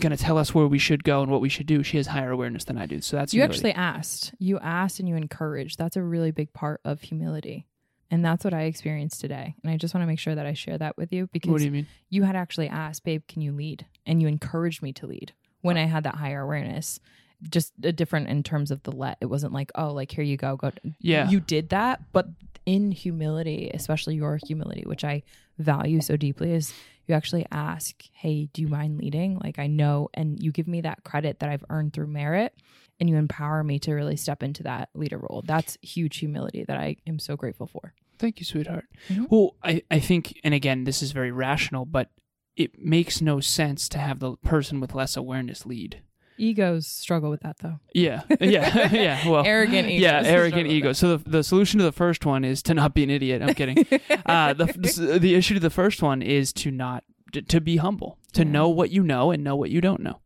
going 0.00 0.10
to 0.10 0.16
tell 0.16 0.38
us 0.38 0.54
where 0.54 0.66
we 0.66 0.78
should 0.78 1.04
go 1.04 1.22
and 1.22 1.30
what 1.30 1.40
we 1.40 1.48
should 1.48 1.66
do. 1.66 1.82
She 1.82 1.96
has 1.98 2.08
higher 2.08 2.30
awareness 2.30 2.64
than 2.64 2.78
I 2.78 2.86
do. 2.86 3.00
So 3.00 3.16
that's 3.16 3.32
you 3.34 3.40
humility. 3.42 3.58
actually 3.70 3.72
asked 3.74 4.34
you 4.38 4.58
asked 4.60 4.98
and 5.00 5.08
you 5.08 5.16
encouraged 5.16 5.78
that's 5.78 5.96
a 5.96 6.02
really 6.02 6.30
big 6.30 6.52
part 6.52 6.80
of 6.84 7.02
humility 7.02 7.66
and 8.10 8.22
that's 8.24 8.44
what 8.44 8.52
i 8.52 8.62
experienced 8.62 9.20
today 9.20 9.54
and 9.62 9.72
i 9.72 9.76
just 9.76 9.94
want 9.94 10.02
to 10.02 10.06
make 10.06 10.18
sure 10.18 10.34
that 10.34 10.44
i 10.46 10.52
share 10.52 10.76
that 10.76 10.96
with 10.98 11.12
you 11.12 11.28
because 11.32 11.50
What 11.50 11.58
do 11.60 11.64
you 11.64 11.70
mean? 11.70 11.86
you 12.10 12.24
had 12.24 12.36
actually 12.36 12.68
asked 12.68 13.04
babe 13.04 13.22
can 13.28 13.40
you 13.42 13.52
lead 13.52 13.86
and 14.06 14.20
you 14.20 14.28
encouraged 14.28 14.82
me 14.82 14.92
to 14.94 15.06
lead 15.06 15.32
when 15.62 15.76
i 15.78 15.84
had 15.84 16.04
that 16.04 16.16
higher 16.16 16.42
awareness 16.42 17.00
just 17.48 17.72
a 17.82 17.90
different 17.92 18.28
in 18.28 18.42
terms 18.42 18.70
of 18.70 18.82
the 18.82 18.92
let 18.92 19.16
it 19.20 19.26
wasn't 19.26 19.52
like 19.52 19.70
oh 19.76 19.92
like 19.92 20.10
here 20.12 20.24
you 20.24 20.36
go 20.36 20.56
go 20.56 20.72
Yeah. 21.00 21.28
you 21.30 21.40
did 21.40 21.70
that 21.70 22.02
but 22.12 22.26
in 22.66 22.92
humility 22.92 23.70
especially 23.72 24.14
your 24.16 24.38
humility 24.46 24.82
which 24.86 25.04
i 25.04 25.22
value 25.58 26.00
so 26.00 26.16
deeply 26.16 26.52
is 26.52 26.72
you 27.06 27.14
actually 27.14 27.46
ask 27.50 28.02
hey 28.12 28.48
do 28.52 28.62
you 28.62 28.68
mind 28.68 28.98
leading 28.98 29.38
like 29.42 29.58
i 29.58 29.66
know 29.66 30.08
and 30.14 30.42
you 30.42 30.50
give 30.52 30.68
me 30.68 30.80
that 30.80 31.02
credit 31.04 31.40
that 31.40 31.48
i've 31.48 31.64
earned 31.70 31.92
through 31.92 32.06
merit 32.06 32.54
and 33.00 33.08
you 33.10 33.16
empower 33.16 33.64
me 33.64 33.78
to 33.78 33.92
really 33.92 34.16
step 34.16 34.42
into 34.42 34.62
that 34.62 34.88
leader 34.94 35.18
role 35.18 35.42
that's 35.44 35.76
huge 35.82 36.18
humility 36.18 36.64
that 36.64 36.78
i 36.78 36.96
am 37.06 37.18
so 37.18 37.36
grateful 37.36 37.66
for 37.66 37.92
Thank 38.18 38.38
you, 38.38 38.46
sweetheart. 38.46 38.84
Mhm. 39.08 39.26
Well, 39.30 39.56
I, 39.64 39.82
I 39.90 39.98
think, 39.98 40.38
and 40.44 40.54
again, 40.54 40.84
this 40.84 41.02
is 41.02 41.10
very 41.10 41.32
rational, 41.32 41.84
but 41.84 42.10
it 42.56 42.78
makes 42.78 43.20
no 43.20 43.40
sense 43.40 43.88
to 43.88 43.98
have 43.98 44.20
the 44.20 44.36
person 44.36 44.78
with 44.78 44.94
less 44.94 45.16
awareness 45.16 45.66
lead. 45.66 46.02
Egos 46.42 46.86
struggle 46.86 47.30
with 47.30 47.40
that 47.42 47.56
though 47.58 47.78
Yeah, 47.94 48.22
yeah, 48.40 48.92
yeah. 48.92 49.28
Well, 49.28 49.44
Arrogant 49.46 49.88
egos 49.88 50.02
Yeah, 50.02 50.22
arrogant 50.24 50.52
struggle 50.66 50.72
ego. 50.72 50.92
So 50.92 51.16
the, 51.16 51.30
the 51.30 51.42
solution 51.44 51.78
to 51.78 51.84
the 51.84 51.92
first 51.92 52.26
one 52.26 52.44
is 52.44 52.62
to 52.64 52.74
not 52.74 52.94
be 52.94 53.04
an 53.04 53.10
idiot. 53.10 53.42
I'm 53.42 53.54
kidding. 53.54 53.78
uh, 54.26 54.52
the 54.54 55.18
the 55.20 55.34
issue 55.34 55.54
to 55.54 55.60
the 55.60 55.70
first 55.70 56.02
one 56.02 56.20
is 56.22 56.52
to 56.54 56.70
not 56.70 57.04
to, 57.32 57.40
to 57.42 57.60
be 57.60 57.76
humble, 57.76 58.18
to 58.34 58.42
Yeah. 58.44 58.50
know 58.50 58.68
what 58.68 58.90
you 58.90 59.02
know 59.02 59.30
and 59.30 59.42
know 59.44 59.56
what 59.56 59.70
you 59.70 59.80
don't 59.80 60.00
know. 60.02 60.20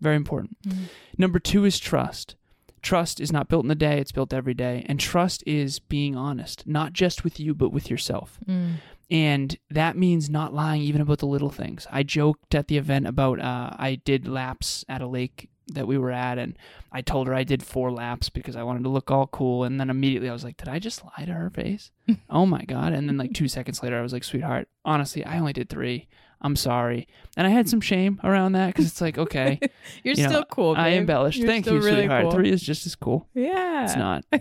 Very 0.00 0.16
important. 0.16 0.56
Mhm. 0.66 0.84
Number 1.18 1.38
two 1.38 1.64
is 1.64 1.78
trust. 1.78 2.36
Trust 2.82 3.18
is 3.18 3.32
not 3.32 3.48
built 3.48 3.64
in 3.64 3.70
a 3.70 3.74
day; 3.74 3.98
it's 3.98 4.12
built 4.12 4.32
every 4.34 4.54
day. 4.54 4.84
And 4.88 5.00
trust 5.00 5.42
is 5.46 5.78
being 5.78 6.14
honest, 6.14 6.66
not 6.66 6.92
just 6.92 7.24
with 7.24 7.40
you, 7.40 7.54
but 7.54 7.70
with 7.70 7.88
yourself. 7.90 8.38
Mm. 8.46 8.74
And 9.10 9.58
that 9.70 9.96
means 9.96 10.28
not 10.30 10.52
lying 10.54 10.82
even 10.82 11.00
about 11.00 11.18
the 11.18 11.26
little 11.26 11.50
things. 11.50 11.86
I 11.90 12.02
joked 12.02 12.54
at 12.54 12.68
the 12.68 12.76
event 12.78 13.06
about 13.06 13.38
uh, 13.40 13.70
I 13.78 13.96
did 14.04 14.26
laps 14.28 14.84
at 14.88 15.00
a 15.02 15.06
lake 15.06 15.48
that 15.68 15.86
we 15.86 15.96
were 15.98 16.10
at, 16.10 16.38
and 16.38 16.56
I 16.92 17.00
told 17.00 17.26
her 17.26 17.34
I 17.34 17.44
did 17.44 17.62
four 17.62 17.90
laps 17.90 18.28
because 18.28 18.54
I 18.56 18.62
wanted 18.62 18.82
to 18.84 18.88
look 18.90 19.10
all 19.10 19.26
cool. 19.26 19.64
And 19.64 19.80
then 19.80 19.88
immediately 19.90 20.28
I 20.28 20.32
was 20.32 20.44
like, 20.44 20.56
Did 20.56 20.68
I 20.68 20.78
just 20.78 21.02
lie 21.04 21.24
to 21.24 21.32
her 21.32 21.50
face? 21.50 21.90
oh 22.30 22.44
my 22.46 22.62
God. 22.64 22.92
And 22.92 23.08
then, 23.08 23.16
like, 23.16 23.32
two 23.32 23.48
seconds 23.48 23.82
later, 23.82 23.98
I 23.98 24.02
was 24.02 24.12
like, 24.12 24.24
Sweetheart, 24.24 24.68
honestly, 24.84 25.24
I 25.24 25.38
only 25.38 25.52
did 25.52 25.68
three. 25.68 26.08
I'm 26.42 26.56
sorry. 26.56 27.08
And 27.38 27.46
I 27.46 27.50
had 27.50 27.70
some 27.70 27.80
shame 27.80 28.20
around 28.22 28.52
that 28.52 28.66
because 28.66 28.84
it's 28.84 29.00
like, 29.00 29.16
okay, 29.16 29.58
you're 30.02 30.14
You 30.14 30.24
know, 30.24 30.28
still 30.28 30.44
cool 30.44 30.74
I 30.76 30.90
embellished. 30.90 31.38
You're 31.38 31.48
Thank 31.48 31.64
you, 31.64 31.78
really 31.80 32.02
sweetheart. 32.02 32.24
cool. 32.24 32.32
Three 32.32 32.50
is 32.50 32.62
just 32.62 32.84
as 32.84 32.94
cool. 32.94 33.26
yeah 33.32 33.84
It's 33.84 33.96
not. 33.96 34.26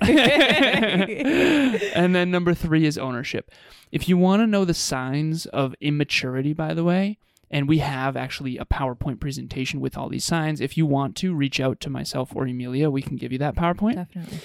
and 1.95 2.13
then 2.15 2.29
number 2.31 2.53
three 2.53 2.85
is 2.85 2.97
ownership. 2.97 3.51
If 3.91 4.09
you 4.09 4.17
want 4.17 4.41
to 4.41 4.47
know 4.47 4.65
the 4.65 4.73
signs 4.73 5.45
of 5.47 5.75
immaturity, 5.79 6.51
by 6.53 6.73
the 6.73 6.83
way, 6.83 7.19
and 7.51 7.67
we 7.67 7.79
have 7.79 8.15
actually 8.17 8.57
a 8.57 8.65
PowerPoint 8.65 9.19
presentation 9.19 9.79
with 9.79 9.97
all 9.97 10.09
these 10.09 10.25
signs. 10.25 10.59
If 10.61 10.77
you 10.77 10.85
want 10.85 11.15
to 11.17 11.33
reach 11.35 11.59
out 11.59 11.79
to 11.81 11.89
myself 11.89 12.31
or 12.35 12.47
Emilia, 12.47 12.89
we 12.89 13.01
can 13.01 13.15
give 13.17 13.31
you 13.31 13.37
that 13.39 13.55
PowerPoint. 13.55 13.95
definitely 13.95 14.39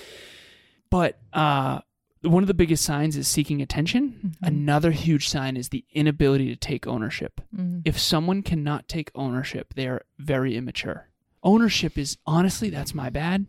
But 0.91 1.19
uh, 1.33 1.81
one 2.23 2.43
of 2.43 2.47
the 2.49 2.55
biggest 2.55 2.85
signs 2.85 3.17
is 3.17 3.29
seeking 3.29 3.61
attention. 3.63 4.35
Mhm. 4.43 4.47
Another 4.49 4.91
huge 4.91 5.29
sign 5.29 5.57
is 5.57 5.69
the 5.69 5.85
inability 5.93 6.49
to 6.49 6.57
take 6.57 6.87
ownership. 6.87 7.41
Mhm. 7.57 7.83
If 7.85 7.99
someone 7.99 8.43
cannot 8.43 8.89
take 8.89 9.11
ownership, 9.15 9.75
they 9.75 9.87
are 9.87 10.03
very 10.19 10.57
immature. 10.57 11.09
Ownership 11.43 11.97
is 11.97 12.19
honestly, 12.27 12.71
that's 12.71 12.95
my 12.95 13.11
bad. 13.11 13.47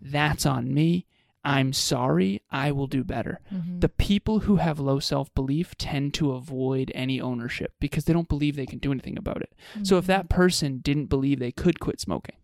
That's 0.00 0.46
on 0.46 0.72
me. 0.72 1.06
I'm 1.46 1.72
sorry. 1.72 2.42
I 2.50 2.72
will 2.72 2.88
do 2.88 3.04
better. 3.04 3.40
Mhm. 3.52 3.80
The 3.80 3.88
people 3.88 4.40
who 4.40 4.56
have 4.56 4.80
low 4.80 4.98
self 4.98 5.32
belief 5.34 5.76
tend 5.78 6.12
to 6.14 6.32
avoid 6.32 6.90
any 6.94 7.20
ownership 7.20 7.72
because 7.80 8.04
they 8.04 8.12
don't 8.12 8.28
believe 8.28 8.56
they 8.56 8.66
can 8.66 8.80
do 8.80 8.90
anything 8.92 9.16
about 9.16 9.42
it. 9.42 9.54
So 9.82 9.96
if 9.96 10.06
that 10.06 10.28
person 10.28 10.78
didn't 10.78 11.06
believe 11.06 11.38
they 11.38 11.52
could 11.52 11.78
quit 11.80 12.00
smoking, 12.00 12.36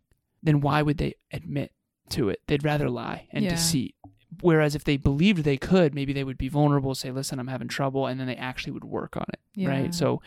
then 0.43 0.61
why 0.61 0.83
would 0.83 0.99
they 0.99 1.15
admit 1.33 1.73
to 2.11 2.29
it? 2.29 2.41
They'd 2.47 2.65
rather 2.65 2.89
lie 2.89 3.27
and 3.33 3.45
Yeah. 3.45 3.51
deceit. 3.51 3.95
Whereas 4.43 4.75
if 4.75 4.85
they 4.85 4.97
believed 4.97 5.45
they 5.45 5.57
could, 5.57 5.95
maybe 5.95 6.13
they 6.13 6.25
would 6.25 6.37
be 6.39 6.49
vulnerable, 6.49 6.95
say, 6.95 7.11
"Listen, 7.11 7.39
I'm 7.39 7.49
having 7.49 7.69
trouble," 7.69 8.07
and 8.07 8.21
then 8.21 8.27
they 8.27 8.37
actually 8.37 8.73
would 8.73 8.85
work 8.85 9.17
on 9.17 9.25
it, 9.33 9.41
Yeah. 9.55 9.69
right? 9.69 9.95
So 9.95 10.21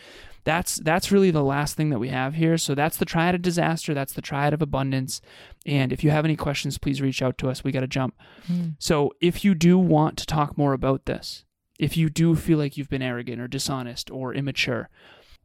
that's 0.45 0.77
that's 0.77 1.11
really 1.11 1.31
the 1.31 1.43
last 1.43 1.75
thing 1.75 1.89
that 1.89 1.99
we 1.99 2.09
have 2.09 2.35
here. 2.35 2.57
So 2.57 2.73
that's 2.75 2.97
the 2.97 3.05
triad 3.05 3.35
of 3.35 3.41
disaster, 3.41 3.93
that's 3.93 4.13
the 4.13 4.21
triad 4.21 4.53
of 4.53 4.61
abundance. 4.61 5.21
And 5.65 5.91
if 5.93 6.03
you 6.03 6.09
have 6.11 6.25
any 6.25 6.35
questions, 6.35 6.77
please 6.77 7.01
reach 7.01 7.21
out 7.21 7.37
to 7.39 7.49
us. 7.49 7.63
We 7.63 7.71
got 7.71 7.81
to 7.81 7.87
jump. 7.87 8.15
Mm. 8.51 8.75
So 8.79 9.11
if 9.21 9.43
you 9.43 9.53
do 9.55 9.77
want 9.77 10.17
to 10.19 10.25
talk 10.25 10.57
more 10.57 10.73
about 10.73 11.05
this, 11.05 11.43
if 11.77 11.97
you 11.97 12.09
do 12.09 12.35
feel 12.35 12.57
like 12.57 12.77
you've 12.77 12.89
been 12.89 13.01
arrogant 13.01 13.41
or 13.41 13.47
dishonest 13.47 14.09
or 14.09 14.33
immature, 14.33 14.89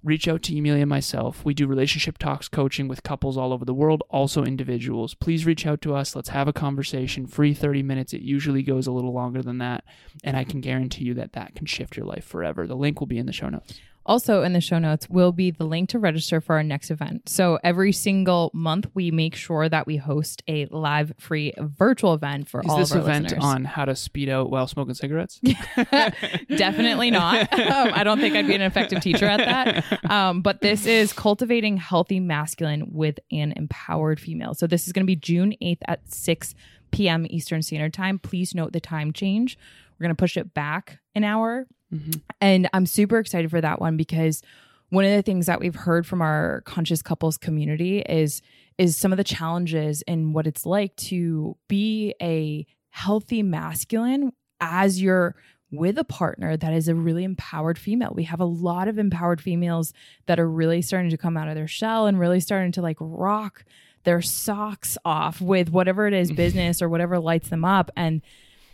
reach 0.03 0.27
out 0.27 0.43
to 0.43 0.57
Emilia 0.57 0.83
and 0.83 0.89
myself. 0.89 1.45
We 1.45 1.55
do 1.55 1.67
relationship 1.67 2.19
talks 2.19 2.49
coaching 2.49 2.89
with 2.89 3.03
couples 3.03 3.37
all 3.37 3.53
over 3.53 3.65
the 3.65 3.75
world, 3.75 4.03
also 4.09 4.45
individuals. 4.45 5.15
Please 5.15 5.47
reach 5.47 5.67
out 5.67 5.81
to 5.83 5.95
us. 5.95 6.17
Let's 6.17 6.31
have 6.31 6.49
a 6.49 6.53
conversation. 6.53 7.27
Free 7.27 7.55
30 7.55 7.83
minutes. 7.83 8.13
It 8.13 8.23
usually 8.23 8.63
goes 8.63 8.87
a 8.87 8.93
little 8.93 9.13
longer 9.13 9.43
than 9.43 9.59
that. 9.59 9.85
And 10.25 10.37
I 10.37 10.45
can 10.45 10.61
guarantee 10.61 11.05
you 11.05 11.15
that 11.15 11.33
that 11.35 11.55
can 11.55 11.67
shift 11.67 11.97
your 11.97 12.07
life 12.07 12.25
forever. 12.25 12.67
The 12.67 12.77
link 12.77 13.01
will 13.01 13.07
be 13.07 13.19
in 13.19 13.27
the 13.27 13.33
show 13.33 13.49
notes. 13.49 13.81
Also, 14.07 14.43
in 14.43 14.55
the 14.55 14.61
show 14.61 14.79
notes 14.79 15.09
will 15.11 15.31
be 15.31 15.51
the 15.51 15.65
link 15.65 15.91
to 15.91 15.99
register 15.99 16.41
for 16.41 16.57
our 16.57 16.63
next 16.63 16.91
event. 16.91 17.29
So, 17.29 17.59
every 17.63 17.93
single 17.93 18.51
month, 18.55 18.87
we 18.95 19.11
make 19.11 19.35
sure 19.37 19.69
that 19.69 19.87
we 19.87 19.99
host 19.99 20.43
a 20.49 20.67
live 20.67 21.13
free 21.19 21.53
virtual 21.59 22.15
event 22.15 22.49
for 22.49 22.61
Is 22.61 22.67
all 22.71 22.81
of 22.81 22.93
our 22.93 22.99
event 22.99 23.25
listeners. 23.25 23.45
on 23.45 23.65
how 23.65 23.85
to 23.85 23.95
speed 23.95 24.29
out 24.29 24.51
while 24.51 24.67
smoking 24.67 24.95
cigarettes? 24.95 25.41
Definitely 26.49 27.11
not. 27.11 27.49
Um, 27.71 27.91
I 27.95 28.03
don't 28.05 28.19
think 28.19 28.35
I'd 28.35 28.47
be 28.49 28.55
an 28.55 28.63
effective 28.63 29.01
teacher 29.01 29.27
at 29.27 29.39
that. 29.39 30.11
Um, 30.11 30.41
but 30.43 30.61
this 30.61 30.87
is 30.87 31.13
cultivating 31.13 31.77
healthy 31.77 32.19
masculine 32.19 32.89
with 32.91 33.21
an 33.31 33.53
empowered 33.55 34.19
female. 34.19 34.55
So 34.55 34.67
this 34.67 34.87
is 34.87 34.93
going 34.93 35.05
to 35.05 35.07
be 35.07 35.15
June 35.15 35.55
8th 35.63 35.79
at 35.87 36.11
6 36.13 36.55
p.m. 36.91 37.27
Eastern 37.31 37.63
Standard 37.63 37.93
Time. 37.95 38.19
Please 38.19 38.55
note 38.55 38.73
the 38.73 38.81
time 38.81 39.13
change. 39.13 39.57
We're 39.99 40.05
going 40.05 40.17
to 40.17 40.21
push 40.21 40.37
it 40.37 40.53
back 40.53 40.99
an 41.15 41.23
hour. 41.23 41.67
Mhm. 41.93 42.21
And 42.41 42.69
I'm 42.73 42.87
super 42.87 43.19
excited 43.19 43.51
for 43.51 43.61
that 43.61 43.81
one 43.81 43.97
because 43.97 44.43
one 44.91 45.05
of 45.05 45.13
the 45.13 45.23
things 45.23 45.47
that 45.47 45.61
we've 45.61 45.75
heard 45.75 46.07
from 46.07 46.21
our 46.21 46.63
conscious 46.63 47.03
couples 47.03 47.37
community 47.37 48.01
is 48.01 48.43
is 48.79 48.97
some 48.97 49.13
of 49.13 49.19
the 49.19 49.25
challenges 49.25 50.03
in 50.03 50.33
what 50.33 50.47
it's 50.47 50.65
like 50.65 50.97
to 50.97 51.57
be 51.69 52.15
a 52.23 52.67
healthy 52.91 53.43
masculine 53.43 54.33
as 54.61 55.03
you're 55.03 55.35
with 55.71 55.99
a 55.99 56.05
partner 56.05 56.57
that 56.57 56.73
is 56.73 56.89
a 56.89 56.95
really 56.95 57.23
empowered 57.23 57.79
female. 57.79 58.13
We 58.15 58.25
have 58.25 58.41
a 58.41 58.45
lot 58.47 58.89
of 58.89 58.99
empowered 58.99 59.41
females 59.41 59.93
that 60.27 60.41
are 60.41 60.49
really 60.49 60.83
starting 60.83 61.11
to 61.11 61.19
come 61.19 61.37
out 61.37 61.47
of 61.47 61.55
their 61.55 61.69
shell 61.69 62.07
and 62.07 62.19
really 62.19 62.41
starting 62.41 62.73
to 62.73 62.83
like 62.83 62.97
rock 63.01 63.65
their 64.05 64.23
socks 64.23 64.97
off 65.05 65.41
with 65.41 65.71
whatever 65.71 66.07
it 66.07 66.15
is 66.15 66.33
business 66.45 66.81
or 66.81 66.89
whatever 66.89 67.19
lights 67.19 67.51
them 67.51 67.65
up 67.65 67.91
and 67.97 68.23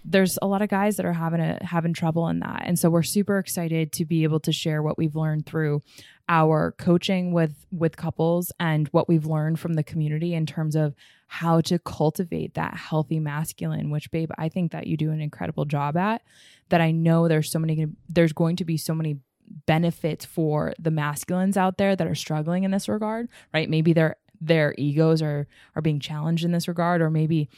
there's 0.09 0.38
a 0.40 0.47
lot 0.47 0.62
of 0.62 0.69
guys 0.69 0.97
that 0.97 1.07
are 1.07 1.12
having 1.12 1.40
a 1.40 1.59
having 1.62 1.92
trouble 1.92 2.29
in 2.29 2.40
that. 2.40 2.62
And 2.64 2.79
so 2.79 2.88
we're 2.88 3.03
super 3.03 3.38
excited 3.38 3.92
to 3.92 4.05
be 4.05 4.23
able 4.23 4.40
to 4.40 4.53
share 4.53 4.83
what 4.83 4.97
we've 4.97 5.16
learned 5.16 5.47
through 5.47 5.83
our 6.29 6.73
coaching 6.73 7.33
with 7.33 7.66
with 7.71 7.97
couples 7.97 8.53
and 8.61 8.88
what 8.88 9.09
we've 9.09 9.27
learned 9.27 9.59
from 9.59 9.75
the 9.75 9.83
community 9.83 10.35
in 10.35 10.47
terms 10.47 10.77
of 10.77 10.95
how 11.29 11.61
to 11.61 11.79
cultivate 11.79 12.55
that 12.55 12.77
healthy 12.77 13.19
masculine 13.19 13.90
which 13.90 14.11
babe 14.11 14.31
I 14.38 14.49
think 14.49 14.73
that 14.73 14.87
you 14.87 14.97
do 14.97 15.11
an 15.11 15.21
incredible 15.21 15.64
job 15.64 15.97
at 15.97 16.23
that 16.69 16.81
I 16.81 16.90
know 16.92 17.27
there's 17.27 17.51
so 17.51 17.59
many 17.59 17.87
there's 18.09 18.33
going 18.33 18.57
to 18.57 18.64
be 18.64 18.77
so 18.77 18.95
many 18.95 19.19
benefits 19.66 20.25
for 20.25 20.75
the 20.79 20.90
masculines 20.90 21.57
out 21.57 21.79
there 21.79 21.97
that 21.97 22.07
are 22.07 22.14
struggling 22.14 22.64
in 22.64 22.71
this 22.71 22.88
regard, 22.88 23.29
right? 23.53 23.69
Maybe 23.69 23.92
their 23.92 24.16
their 24.40 24.75
egos 24.77 25.23
are 25.23 25.47
are 25.75 25.83
being 25.83 26.01
challenged 26.01 26.45
in 26.45 26.53
this 26.53 26.69
regard 26.69 27.01
or 27.01 27.11
maybe 27.11 27.49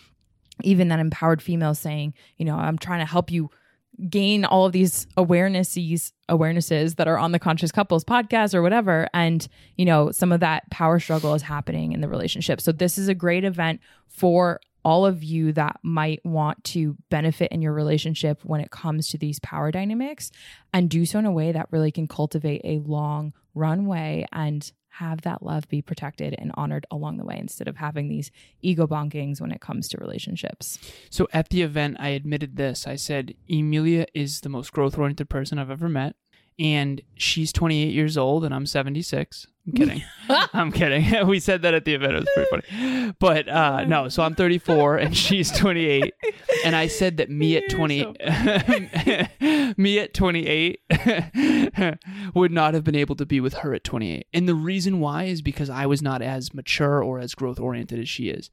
even 0.63 0.89
that 0.89 1.01
empowered 1.01 1.43
female 1.43 1.75
saying, 1.75 2.15
you 2.37 2.45
know, 2.45 2.57
I'm 2.57 2.79
trying 2.79 3.01
to 3.01 3.11
help 3.11 3.31
you 3.31 3.51
gain 4.09 4.45
all 4.45 4.65
of 4.65 4.73
these 4.73 5.07
awarenesses 5.17 6.13
awarenesses 6.31 6.97
that 6.97 7.09
are 7.09 7.19
on 7.19 7.33
the 7.33 7.39
conscious 7.39 7.73
couples 7.73 8.05
podcast 8.05 8.55
or 8.55 8.63
whatever. 8.63 9.09
And 9.13 9.47
you 9.77 9.85
know 9.85 10.13
some 10.13 10.31
of 10.31 10.41
that 10.41 10.71
power 10.71 11.01
struggle 11.01 11.35
is 11.35 11.43
happening 11.43 11.93
in 11.93 12.01
the 12.01 12.09
relationship. 12.09 12.61
So 12.61 12.71
this 12.71 12.97
is 12.97 13.09
a 13.09 13.15
great 13.15 13.45
event 13.45 13.81
for 14.07 14.61
all 14.89 15.05
of 15.05 15.23
you 15.23 15.53
that 15.53 15.79
might 15.83 16.25
want 16.25 16.65
to 16.65 16.97
benefit 17.11 17.53
in 17.53 17.61
your 17.61 17.75
relationship 17.75 18.41
when 18.43 18.59
it 18.59 18.71
comes 18.71 19.07
to 19.07 19.19
these 19.19 19.39
power 19.41 19.71
dynamics 19.71 20.31
and 20.73 20.89
do 20.89 21.05
so 21.05 21.19
in 21.19 21.27
a 21.27 21.31
way 21.31 21.53
that 21.53 21.69
really 21.71 21.93
can 21.93 22.09
cultivate 22.09 22.63
a 22.65 22.79
long 22.79 23.35
runway 23.55 24.27
and 24.33 24.73
have 24.89 25.21
that 25.21 25.43
love 25.43 25.69
be 25.69 25.83
protected 25.83 26.35
and 26.39 26.53
honored 26.55 26.87
along 26.91 27.19
the 27.19 27.25
way 27.27 27.37
instead 27.39 27.69
of 27.69 27.77
having 27.77 28.09
these 28.09 28.31
ego 28.63 28.87
bonkings 28.87 29.43
when 29.43 29.53
it 29.53 29.61
comes 29.61 29.89
to 29.89 29.99
relationships. 29.99 30.79
So 31.11 31.29
at 31.35 31.51
the 31.51 31.61
event, 31.61 31.99
I 32.01 32.09
admitted 32.09 32.57
this. 32.57 32.87
I 32.87 32.97
said, 32.97 33.35
Emilia 33.47 34.07
is 34.15 34.41
the 34.41 34.49
most 34.49 34.73
growth 34.73 34.97
oriented 34.97 35.29
person 35.29 35.59
I've 35.59 35.71
ever 35.71 35.91
met. 35.91 36.17
And 36.59 37.03
she's 37.15 37.53
28 37.53 37.93
years 37.93 38.17
old, 38.17 38.43
and 38.43 38.55
I'm 38.55 38.65
76. 38.65 39.47
I'm 39.69 39.73
kidding. 39.75 40.03
I'm 40.29 40.73
kidding. 40.73 41.27
we 41.27 41.41
said 41.41 41.63
that 41.63 41.75
at 41.75 41.85
the 41.85 41.95
event. 41.95 42.13
It 42.15 42.21
was 42.21 42.29
pretty 42.35 42.67
funny. 42.69 43.15
But 43.19 43.49
uh, 43.49 43.85
no, 43.85 44.09
so 44.09 44.23
I'm 44.23 44.35
34 44.35 44.97
and 44.97 45.17
she's 45.17 45.51
28. 45.53 46.15
And 46.65 46.75
I 46.77 46.87
said 46.87 47.19
that 47.19 47.31
me 47.31 47.57
at 47.57 47.69
20, 47.71 48.15
me 49.77 49.99
at 49.99 50.15
28 50.15 50.81
would 52.35 52.53
not 52.53 52.75
have 52.75 52.85
been 52.85 52.95
able 52.95 53.17
to 53.17 53.27
be 53.27 53.41
with 53.41 53.55
her 53.55 53.75
at 53.75 53.85
28. 53.85 54.27
And 54.33 54.49
the 54.49 54.55
reason 54.55 55.01
why 55.01 55.25
is 55.25 55.43
because 55.43 55.71
I 55.71 55.87
was 55.87 56.03
not 56.03 56.23
as 56.23 56.53
mature 56.55 57.03
or 57.03 57.19
as 57.19 57.35
growth 57.35 57.59
oriented 57.61 57.99
as 57.99 58.09
she 58.09 58.29
is. 58.29 58.51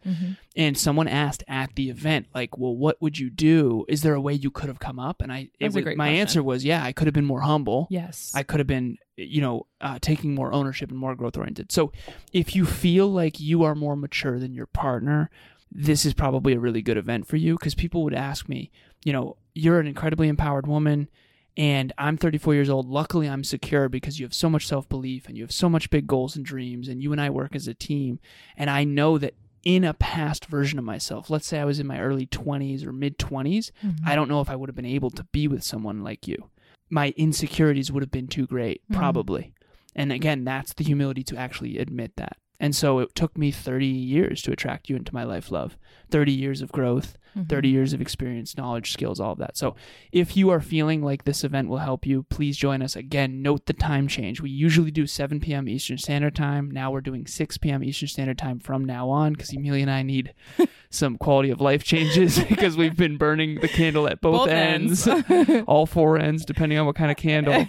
And 0.55 0.77
someone 0.77 1.07
asked 1.07 1.43
at 1.47 1.75
the 1.75 1.89
event, 1.89 2.27
like, 2.33 2.57
well, 2.57 2.75
what 2.75 3.01
would 3.01 3.19
you 3.19 3.29
do? 3.29 3.85
Is 3.89 4.01
there 4.01 4.13
a 4.13 4.21
way 4.21 4.33
you 4.33 4.51
could 4.51 4.67
have 4.69 4.79
come 4.79 4.99
up? 4.99 5.21
And 5.21 5.31
I, 5.31 5.49
it 5.59 5.73
was, 5.73 5.83
great 5.83 5.97
my 5.97 6.05
question. 6.05 6.19
answer 6.21 6.43
was, 6.43 6.63
yeah, 6.63 6.83
I 6.83 6.93
could 6.93 7.07
have 7.07 7.13
been 7.13 7.25
more 7.25 7.41
humble. 7.41 7.87
Yes. 7.89 8.31
I 8.33 8.43
could 8.43 8.59
have 8.59 8.67
been, 8.67 8.97
you 9.17 9.41
know, 9.41 9.65
uh, 9.81 9.97
taking 10.01 10.35
more 10.35 10.53
ownership 10.53 10.89
and 10.89 10.99
more 10.99 11.15
growth 11.15 11.37
oriented. 11.37 11.71
So 11.71 11.91
if 12.33 12.55
you 12.55 12.65
feel 12.65 13.07
like 13.07 13.39
you 13.39 13.63
are 13.63 13.75
more 13.75 13.95
mature 13.95 14.39
than 14.39 14.53
your 14.53 14.65
partner, 14.65 15.29
this 15.71 16.05
is 16.05 16.13
probably 16.13 16.53
a 16.53 16.59
really 16.59 16.81
good 16.81 16.97
event 16.97 17.27
for 17.27 17.37
you 17.37 17.55
because 17.57 17.75
people 17.75 18.03
would 18.03 18.13
ask 18.13 18.47
me, 18.49 18.71
you 19.03 19.13
know, 19.13 19.37
you're 19.53 19.79
an 19.79 19.87
incredibly 19.87 20.27
empowered 20.27 20.67
woman 20.67 21.09
and 21.57 21.93
I'm 21.97 22.17
34 22.17 22.53
years 22.53 22.69
old. 22.69 22.87
Luckily, 22.89 23.29
I'm 23.29 23.43
secure 23.43 23.87
because 23.87 24.19
you 24.19 24.25
have 24.25 24.33
so 24.33 24.49
much 24.49 24.67
self 24.67 24.89
belief 24.89 25.27
and 25.27 25.37
you 25.37 25.43
have 25.43 25.51
so 25.51 25.69
much 25.69 25.89
big 25.89 26.05
goals 26.07 26.35
and 26.35 26.45
dreams, 26.45 26.87
and 26.89 27.01
you 27.01 27.11
and 27.11 27.21
I 27.21 27.29
work 27.29 27.55
as 27.55 27.67
a 27.67 27.73
team. 27.73 28.19
And 28.57 28.69
I 28.69 28.83
know 28.83 29.17
that 29.17 29.35
in 29.63 29.83
a 29.83 29.93
past 29.93 30.45
version 30.45 30.77
of 30.77 30.85
myself, 30.85 31.29
let's 31.29 31.47
say 31.47 31.59
I 31.59 31.65
was 31.65 31.79
in 31.79 31.87
my 31.87 31.99
early 31.99 32.27
20s 32.27 32.85
or 32.85 32.91
mid 32.91 33.17
20s, 33.17 33.71
Mm-hmm. 33.83 34.07
I 34.07 34.15
don't 34.15 34.27
know 34.27 34.41
if 34.41 34.49
I 34.49 34.55
would 34.55 34.69
have 34.69 34.75
been 34.75 34.85
able 34.85 35.09
to 35.11 35.23
be 35.31 35.47
with 35.47 35.63
someone 35.63 36.03
like 36.03 36.27
you. 36.27 36.49
My 36.89 37.13
insecurities 37.17 37.91
would 37.91 38.03
have 38.03 38.11
been 38.11 38.27
too 38.27 38.45
great, 38.47 38.81
Mhm. 38.89 38.95
probably. 38.95 39.53
And 39.95 40.11
again, 40.11 40.43
that's 40.43 40.73
the 40.73 40.83
humility 40.83 41.23
to 41.23 41.37
actually 41.37 41.77
admit 41.77 42.15
that. 42.17 42.37
And 42.59 42.75
so 42.75 42.99
it 42.99 43.13
took 43.15 43.37
me 43.37 43.51
30 43.51 43.85
years 43.85 44.41
to 44.43 44.51
attract 44.51 44.89
you 44.89 44.95
into 44.95 45.13
my 45.13 45.23
life, 45.23 45.51
love. 45.51 45.77
30 46.09 46.31
years 46.31 46.61
of 46.61 46.71
growth, 46.71 47.17
Mm-hmm. 47.35 47.47
30 47.47 47.67
years 47.67 47.91
of 47.91 47.99
experience, 47.99 48.55
knowledge, 48.55 48.93
skills, 48.93 49.19
all 49.19 49.33
of 49.33 49.39
that. 49.39 49.57
So 49.57 49.75
if 50.13 50.37
you 50.37 50.51
are 50.51 50.61
feeling 50.61 51.01
like 51.03 51.25
this 51.25 51.43
event 51.43 51.67
will 51.67 51.79
help 51.79 52.05
you, 52.05 52.23
please 52.23 52.55
join 52.55 52.81
us. 52.81 52.95
Again, 52.95 53.41
note 53.41 53.65
the 53.65 53.73
time 53.73 54.07
change. 54.07 54.39
We 54.39 54.49
usually 54.49 54.89
do 54.89 55.05
7 55.05 55.41
p.m. 55.41 55.67
Eastern 55.67 55.97
Standard 55.97 56.33
Time. 56.33 56.71
Now 56.71 56.91
we're 56.91 57.01
doing 57.01 57.27
6 57.27 57.57
p.m. 57.57 57.83
Eastern 57.83 58.07
Standard 58.07 58.37
Time 58.37 58.59
from 58.59 58.85
now 58.85 59.09
on 59.09 59.33
because 59.33 59.51
Emilia 59.53 59.81
and 59.81 59.91
I 59.91 60.01
need 60.01 60.33
some 60.89 61.17
quality 61.17 61.49
of 61.49 61.59
life 61.59 61.83
changes 61.83 62.39
because 62.49 62.77
we've 62.77 62.95
been 62.95 63.17
burning 63.17 63.59
the 63.59 63.67
candle 63.67 64.07
at 64.07 64.21
both, 64.21 64.43
Both 64.43 64.49
ends, 64.49 65.05
ends. 65.05 65.63
all 65.67 65.85
four 65.85 66.17
ends, 66.17 66.45
depending 66.45 66.77
on 66.77 66.85
what 66.85 66.95
kind 66.95 67.11
of 67.11 67.17
candle. 67.17 67.67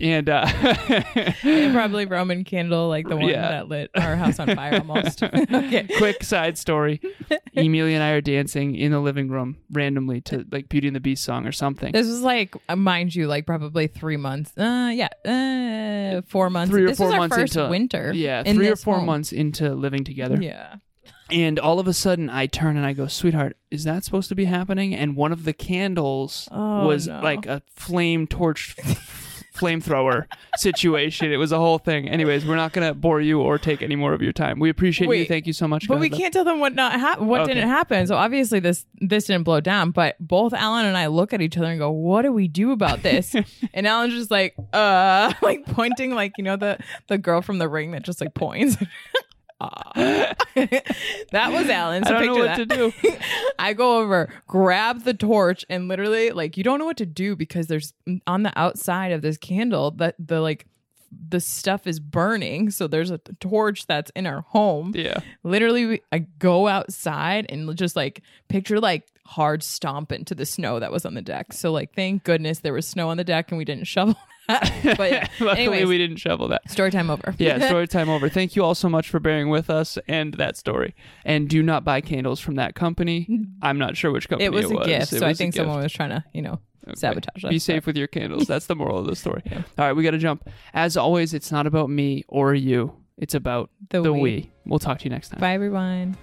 And 0.00 0.28
uh, 0.28 0.46
probably 1.72 2.06
Roman 2.06 2.44
candle, 2.44 2.88
like 2.88 3.08
the 3.08 3.16
one 3.16 3.28
Yeah. 3.28 3.48
that 3.48 3.68
lit 3.68 3.90
our 3.96 4.16
house 4.16 4.38
on 4.38 4.54
fire 4.54 4.74
almost. 4.78 5.22
okay. 5.24 5.88
quick 5.98 6.22
side 6.22 6.56
story 6.58 7.00
Emilia 7.56 7.94
and 7.96 8.02
I 8.02 8.10
are 8.10 8.20
dancing 8.20 8.74
in 8.76 8.92
the 8.92 9.00
living 9.00 9.28
room 9.28 9.56
randomly 9.70 10.20
to 10.22 10.44
like 10.52 10.68
Beauty 10.68 10.86
and 10.86 10.94
the 10.96 11.00
Beast 11.00 11.24
song 11.24 11.46
or 11.46 11.52
something. 11.52 11.92
This 11.92 12.06
was 12.06 12.20
like, 12.22 12.54
uh, 12.68 12.76
mind 12.76 13.14
you, 13.14 13.26
like 13.26 13.46
probably 13.46 13.86
three 13.88 14.16
months. 14.16 14.52
Uh, 14.56 14.92
yeah, 14.94 15.08
uh, 15.24 16.22
four 16.28 16.50
months. 16.50 16.70
Three 16.70 16.84
or 16.84 16.88
this 16.88 16.98
four 16.98 17.10
months 17.16 17.34
first 17.36 17.56
into- 17.56 17.68
winter. 17.68 18.12
Yeah, 18.14 18.42
in 18.46 18.56
three 18.56 18.68
or 18.68 18.76
four 18.76 18.96
home. 18.96 19.06
months 19.06 19.32
into 19.32 19.74
living 19.74 20.04
together. 20.04 20.38
Yeah. 20.40 20.76
And 21.30 21.58
all 21.58 21.78
of 21.78 21.86
a 21.86 21.92
sudden, 21.92 22.30
I 22.30 22.46
turn 22.46 22.78
and 22.78 22.86
I 22.86 22.94
go, 22.94 23.06
Sweetheart, 23.06 23.58
is 23.70 23.84
that 23.84 24.02
supposed 24.02 24.30
to 24.30 24.34
be 24.34 24.46
happening? 24.46 24.94
And 24.94 25.14
one 25.14 25.30
of 25.30 25.44
the 25.44 25.52
candles 25.52 26.48
Oh, 26.50 26.86
was 26.86 27.06
no. 27.06 27.20
like 27.20 27.44
a 27.44 27.60
flame 27.74 28.26
torch 28.26 28.74
flamethrower 29.58 30.26
situation. 30.56 31.32
It 31.32 31.36
was 31.36 31.52
a 31.52 31.58
whole 31.58 31.78
thing. 31.78 32.08
Anyways, 32.08 32.46
we're 32.46 32.56
not 32.56 32.72
going 32.72 32.86
to 32.86 32.94
bore 32.94 33.20
you 33.20 33.40
or 33.40 33.58
take 33.58 33.82
any 33.82 33.96
more 33.96 34.12
of 34.12 34.22
your 34.22 34.32
time. 34.32 34.58
We 34.58 34.70
appreciate 34.70 35.08
you. 35.14 35.24
Thank 35.26 35.46
you 35.46 35.52
so 35.52 35.66
much. 35.68 35.88
Go 35.88 35.94
But 35.94 36.00
we 36.00 36.08
ahead, 36.08 36.18
can't 36.18 36.32
tell 36.34 36.44
them 36.44 36.60
what 36.60 36.74
not 36.74 36.92
hap- 36.92 37.20
what 37.20 37.42
Okay. 37.42 37.54
didn't 37.54 37.68
happen. 37.68 38.06
So 38.06 38.14
obviously 38.16 38.60
this 38.60 38.86
this 39.00 39.26
didn't 39.26 39.44
blow 39.44 39.60
down. 39.60 39.90
But 39.90 40.16
both 40.20 40.52
Alan 40.52 40.86
and 40.86 40.96
I 40.96 41.06
look 41.08 41.32
at 41.32 41.40
each 41.40 41.56
other 41.56 41.66
and 41.68 41.78
go, 41.78 41.90
"What 41.90 42.22
do 42.22 42.32
we 42.32 42.48
do 42.48 42.72
about 42.72 43.02
this?" 43.02 43.34
and 43.74 43.86
Alan's 43.86 44.14
just 44.14 44.30
like, 44.30 44.54
"Uh," 44.72 45.32
like 45.42 45.64
pointing, 45.66 46.14
like 46.14 46.32
you 46.38 46.44
know 46.44 46.56
the 46.56 46.78
the 47.08 47.18
girl 47.18 47.42
from 47.42 47.58
the 47.58 47.68
ring 47.68 47.90
that 47.92 48.02
just 48.02 48.20
like 48.20 48.34
points. 48.34 48.76
That 51.30 51.52
was 51.52 51.68
Alan. 51.68 52.04
So 52.04 52.14
I 52.14 52.24
don't 52.24 52.26
know 52.26 52.44
what 52.44 52.56
that. 52.56 52.68
to 52.68 52.90
do. 52.90 52.92
I 53.58 53.72
go 53.72 53.98
over, 53.98 54.32
grab 54.46 55.04
the 55.04 55.14
torch, 55.14 55.64
and 55.68 55.88
literally, 55.88 56.30
like, 56.30 56.56
you 56.56 56.64
don't 56.64 56.78
know 56.78 56.84
what 56.84 56.96
to 56.98 57.06
do 57.06 57.36
because 57.36 57.66
there's 57.66 57.92
on 58.26 58.42
the 58.42 58.52
outside 58.58 59.12
of 59.12 59.22
this 59.22 59.36
candle 59.36 59.90
that 59.92 60.14
the 60.18 60.40
like 60.40 60.66
the 61.28 61.40
stuff 61.40 61.86
is 61.86 62.00
burning. 62.00 62.70
So 62.70 62.86
there's 62.86 63.10
a 63.10 63.18
torch 63.18 63.86
that's 63.86 64.10
in 64.14 64.26
our 64.26 64.42
home. 64.42 64.92
Yeah. 64.94 65.20
Literally, 65.42 65.86
we, 65.86 66.02
I 66.12 66.18
go 66.18 66.68
outside 66.68 67.46
and 67.48 67.74
just 67.76 67.96
like 67.96 68.22
picture 68.48 68.80
like 68.80 69.06
hard 69.26 69.62
stomp 69.62 70.12
into 70.12 70.34
the 70.34 70.46
snow 70.46 70.80
that 70.80 70.92
was 70.92 71.04
on 71.04 71.14
the 71.14 71.22
deck. 71.22 71.52
So 71.52 71.72
like, 71.72 71.94
thank 71.94 72.24
goodness 72.24 72.60
there 72.60 72.72
was 72.72 72.86
snow 72.86 73.08
on 73.10 73.16
the 73.16 73.24
deck 73.24 73.50
and 73.50 73.58
we 73.58 73.64
didn't 73.64 73.86
shovel 73.86 74.16
but 74.96 75.10
yeah. 75.10 75.28
Luckily, 75.40 75.66
Anyways. 75.66 75.86
we 75.88 75.98
didn't 75.98 76.16
shovel 76.16 76.48
that. 76.48 76.70
Story 76.70 76.90
time 76.90 77.10
over. 77.10 77.34
Yeah, 77.38 77.58
story 77.68 77.86
time 77.86 78.08
over. 78.08 78.28
Thank 78.28 78.56
you 78.56 78.64
all 78.64 78.74
so 78.74 78.88
much 78.88 79.08
for 79.10 79.20
bearing 79.20 79.50
with 79.50 79.68
us 79.70 79.98
and 80.08 80.34
that 80.34 80.56
story. 80.56 80.94
And 81.24 81.48
do 81.48 81.62
not 81.62 81.84
buy 81.84 82.00
candles 82.00 82.40
from 82.40 82.54
that 82.56 82.74
company. 82.74 83.28
I'm 83.62 83.78
not 83.78 83.96
sure 83.96 84.10
which 84.10 84.28
company 84.28 84.46
it 84.46 84.52
was 84.52 84.70
It 84.70 84.74
a 84.80 84.84
gift, 84.84 85.12
It 85.12 85.18
so 85.18 85.26
I 85.26 85.34
think 85.34 85.54
gift. 85.54 85.62
someone 85.64 85.82
was 85.82 85.92
trying 85.92 86.10
to, 86.10 86.24
you 86.32 86.42
know, 86.42 86.60
Okay. 86.86 86.94
sabotage 86.96 87.44
us. 87.44 87.50
Be 87.50 87.56
but- 87.56 87.62
safe 87.62 87.86
with 87.86 87.96
your 87.98 88.06
candles. 88.06 88.46
That's 88.46 88.64
the 88.66 88.74
moral 88.74 88.98
of 88.98 89.06
the 89.06 89.14
story. 89.16 89.42
Yeah. 89.44 89.58
All 89.76 89.84
right, 89.86 89.92
we 89.92 90.02
got 90.02 90.12
to 90.12 90.18
jump. 90.18 90.48
As 90.72 90.96
always, 90.96 91.34
it's 91.34 91.52
not 91.52 91.66
about 91.66 91.90
me 91.90 92.24
or 92.28 92.54
you. 92.54 92.94
It's 93.18 93.34
about 93.34 93.68
The, 93.90 94.00
the 94.00 94.12
we. 94.12 94.20
we. 94.22 94.50
We'll 94.64 94.78
talk 94.78 94.98
to 95.00 95.04
you 95.04 95.10
next 95.10 95.28
time. 95.30 95.40
Bye, 95.40 95.52
everyone. 95.52 96.16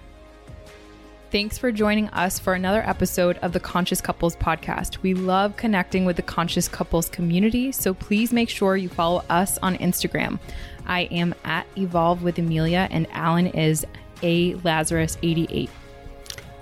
Thanks 1.36 1.58
for 1.58 1.70
joining 1.70 2.08
us 2.08 2.38
for 2.38 2.54
another 2.54 2.80
episode 2.88 3.36
of 3.42 3.52
the 3.52 3.60
Conscious 3.60 4.00
Couples 4.00 4.34
podcast. 4.36 5.02
We 5.02 5.12
love 5.12 5.54
connecting 5.58 6.06
with 6.06 6.16
the 6.16 6.22
Conscious 6.22 6.66
Couples 6.66 7.10
community, 7.10 7.72
so 7.72 7.92
please 7.92 8.32
make 8.32 8.48
sure 8.48 8.74
you 8.74 8.88
follow 8.88 9.22
us 9.28 9.58
on 9.58 9.76
Instagram. 9.76 10.38
I 10.86 11.00
am 11.10 11.34
at 11.44 11.66
Evolve 11.76 12.22
with 12.22 12.38
Emilia, 12.38 12.88
and 12.90 13.06
Alan 13.10 13.48
is 13.48 13.84
a 14.22 14.54
Lazaros88. 14.54 15.68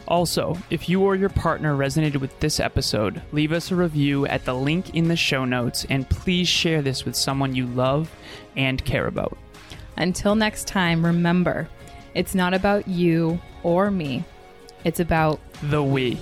Also, 0.09 0.59
if 0.71 0.89
you 0.89 1.03
or 1.03 1.15
your 1.15 1.29
partner 1.29 1.77
resonated 1.77 2.17
with 2.17 2.37
this 2.41 2.59
episode, 2.59 3.23
leave 3.31 3.53
us 3.53 3.71
a 3.71 3.77
review 3.77 4.27
at 4.27 4.45
the 4.45 4.55
link 4.55 4.93
in 4.97 5.07
the 5.07 5.15
show 5.15 5.45
notes 5.45 5.87
and 5.89 6.11
please 6.11 6.49
share 6.49 6.83
this 6.83 7.05
with 7.05 7.15
someone 7.15 7.55
you 7.55 7.67
love 7.67 8.11
and 8.57 8.85
care 8.85 9.07
about. 9.07 9.39
Until 9.97 10.35
next 10.35 10.67
time, 10.67 11.07
remember, 11.07 11.69
it's 12.17 12.35
not 12.35 12.55
about 12.55 12.89
you 12.89 13.41
or 13.63 13.93
me, 13.93 14.25
it's 14.85 15.01
about 15.01 15.40
The 15.62 15.83
we. 15.83 16.18